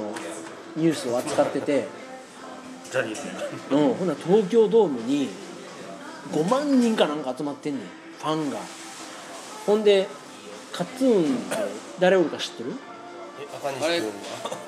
[0.78, 1.88] ニュースを扱ってて、
[2.90, 3.76] ジャニーズ。
[3.76, 5.28] うん、ほんなら東京ドームに
[6.32, 7.86] 5万人かなんか集まってんねん。
[8.18, 8.58] ファンが
[9.66, 10.08] ほんで
[10.72, 11.58] カツーンって
[12.00, 12.74] 誰おるか知ってる？
[13.40, 14.08] え赤西君。
[14.08, 14.14] は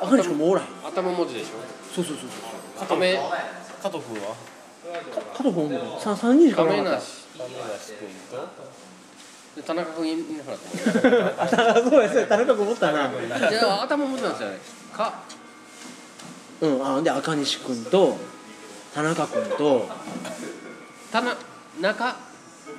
[0.02, 0.68] 赤西君もおらへん。
[0.88, 1.48] 頭文字でし
[1.94, 2.30] そうそうそう
[2.78, 3.16] そうょ亀
[3.82, 4.36] 加藤君は？
[5.36, 7.28] 加藤君おんのか 3, 人しかおらなかっ亀梨。
[7.38, 8.38] 亀梨君と？
[9.56, 11.58] で田中君いなかった。
[11.58, 12.28] たあそうやそうや。
[12.28, 13.10] 田中君おったな。
[13.50, 14.58] じゃあ頭文字なんですよね。
[14.94, 15.14] か。
[16.62, 18.18] うんあで赤西君と
[18.94, 19.88] 田中君と。
[21.12, 21.36] 田な
[21.80, 22.16] 中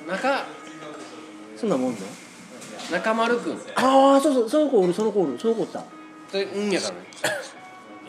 [0.07, 0.45] 中
[1.59, 1.97] そんなもんの
[2.89, 3.59] 中丸君。
[3.75, 5.83] ああそうそうその子おるその子おるその子おった。
[6.31, 7.01] でうんやからね。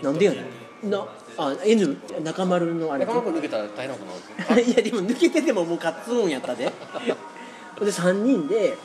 [0.03, 0.45] なんでやね
[0.85, 0.91] ん。
[0.91, 1.05] な
[1.37, 3.05] あ N 中丸のあれ。
[3.05, 4.05] 中丸君抜けたら大変なこ
[4.39, 6.65] となるんですよいやでも抜けててももうカッツンやったで。
[7.81, 8.77] で3人で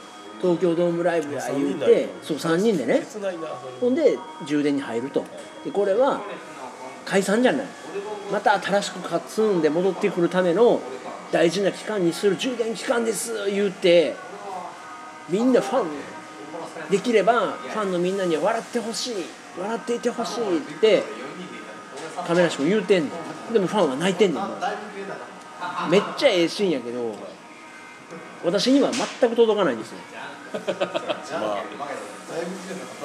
[0.42, 3.06] 東京ドームライブや言うてそう3人でね。
[3.80, 5.24] ほんで充電に入ると。
[5.64, 6.22] でこれは
[7.06, 7.68] 解散じゃない。
[8.32, 10.82] また新しくカッツンで戻ってくるための
[11.32, 14.16] 大事な期間にする充電期間です言うて
[15.30, 15.88] みんなファン
[16.90, 19.16] できればファンのみんなには笑ってほしい
[19.60, 21.04] 笑っていてほしいって
[22.28, 23.10] 亀梨君言うてんね
[23.50, 23.54] ん。
[23.54, 24.44] でもファンは泣いてんねん。
[25.90, 27.16] めっちゃええシーンやけど
[28.44, 29.98] 私には全く届かないんですよ。
[30.54, 30.60] ま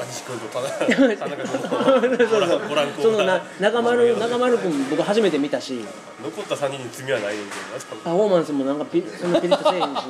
[0.03, 1.47] あ西君と田中田中君
[2.29, 5.85] そうそうご覧ご覧そのな中丸中丸君僕初めて見たし
[6.23, 10.03] 残った3人に罪はないんけどなパフォーマンスもなんかピそんなピリッとせえへんし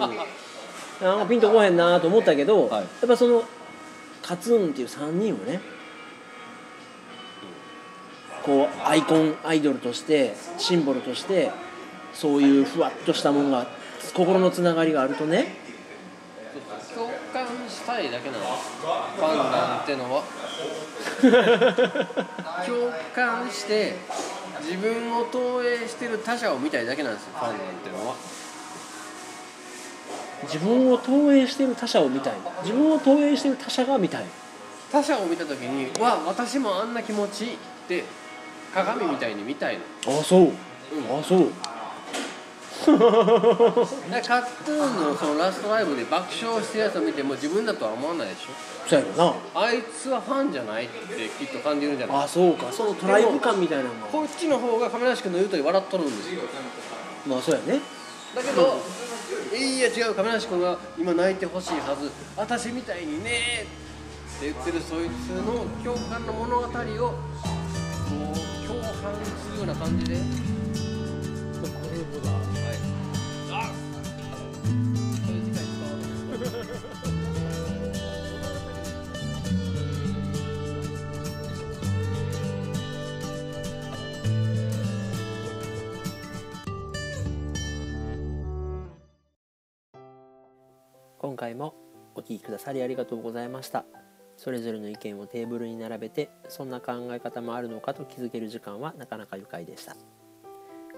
[1.01, 2.83] なんかピンとこへんなと思ったけど、はい。
[2.83, 3.43] やっぱその
[4.23, 5.61] カツンっていう3人をね
[8.45, 11.51] こうアイコンアイドルとしてシンボルとして
[12.13, 13.67] そういうふわっとしたものが
[14.15, 15.57] 心のつながりがあるとね。
[16.95, 18.45] 共感したいだけなの？
[18.45, 20.23] ファンなんてのは？
[22.67, 23.95] 共感して
[24.63, 28.15] 自分を投影してる他者を見たいだけなんですよファンなんてのは
[30.53, 32.35] 自分を投影してる他者を見たい。
[32.63, 34.25] 自分を投影してる他者が見たい。
[34.91, 37.57] 他者を見た時にわ私もあんな気持ちいいっ
[37.89, 38.05] て
[38.75, 39.83] 鏡みたいに見たいの。
[40.21, 40.49] あそう、
[41.09, 41.53] あそう。
[42.81, 48.89] カットゥーンのそのラストライブで爆笑してるやつを見ても自分だとは思わないでしょ？
[48.89, 49.35] そうやろな。
[49.55, 52.25] あいつはファンじゃないってきっと感じるんじゃない？
[52.25, 52.73] あそうか。
[52.73, 56.41] そのトライブ感みたいなのこもっちの方が亀梨君の言うとり笑っとるんですよ。
[57.27, 57.81] まあそうやね。
[58.35, 58.81] だけど
[59.57, 62.11] 「いや違う亀梨君が今泣いてほしいはず。
[62.37, 63.67] 私みたいにね」
[64.37, 66.79] って言ってるそいつの共感の物語をこう
[68.67, 68.93] 共感
[69.43, 70.60] するような感じで。
[91.51, 91.75] 回も
[92.15, 93.85] お聞きくださりありがとうございました。
[94.37, 99.97] それぞれの意見をテーブルに並べてそんな考え方もあるのかと気づける時間はなかなか愉快でした。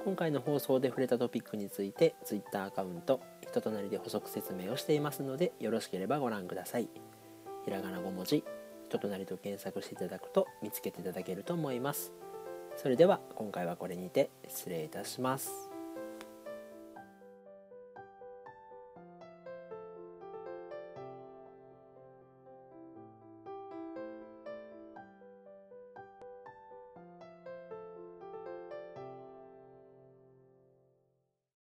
[0.05, 6.89] 今回の放送で触れたトピックについて Twitter アカウント人となりで補足説明をしていますのでよろしければご覧ください。
[7.65, 8.45] ひらがな5文字
[8.89, 12.13] 人となりと検索していただくと見つけていただけると思います。
[12.77, 15.72] それでは今回はこれにて失礼いたします。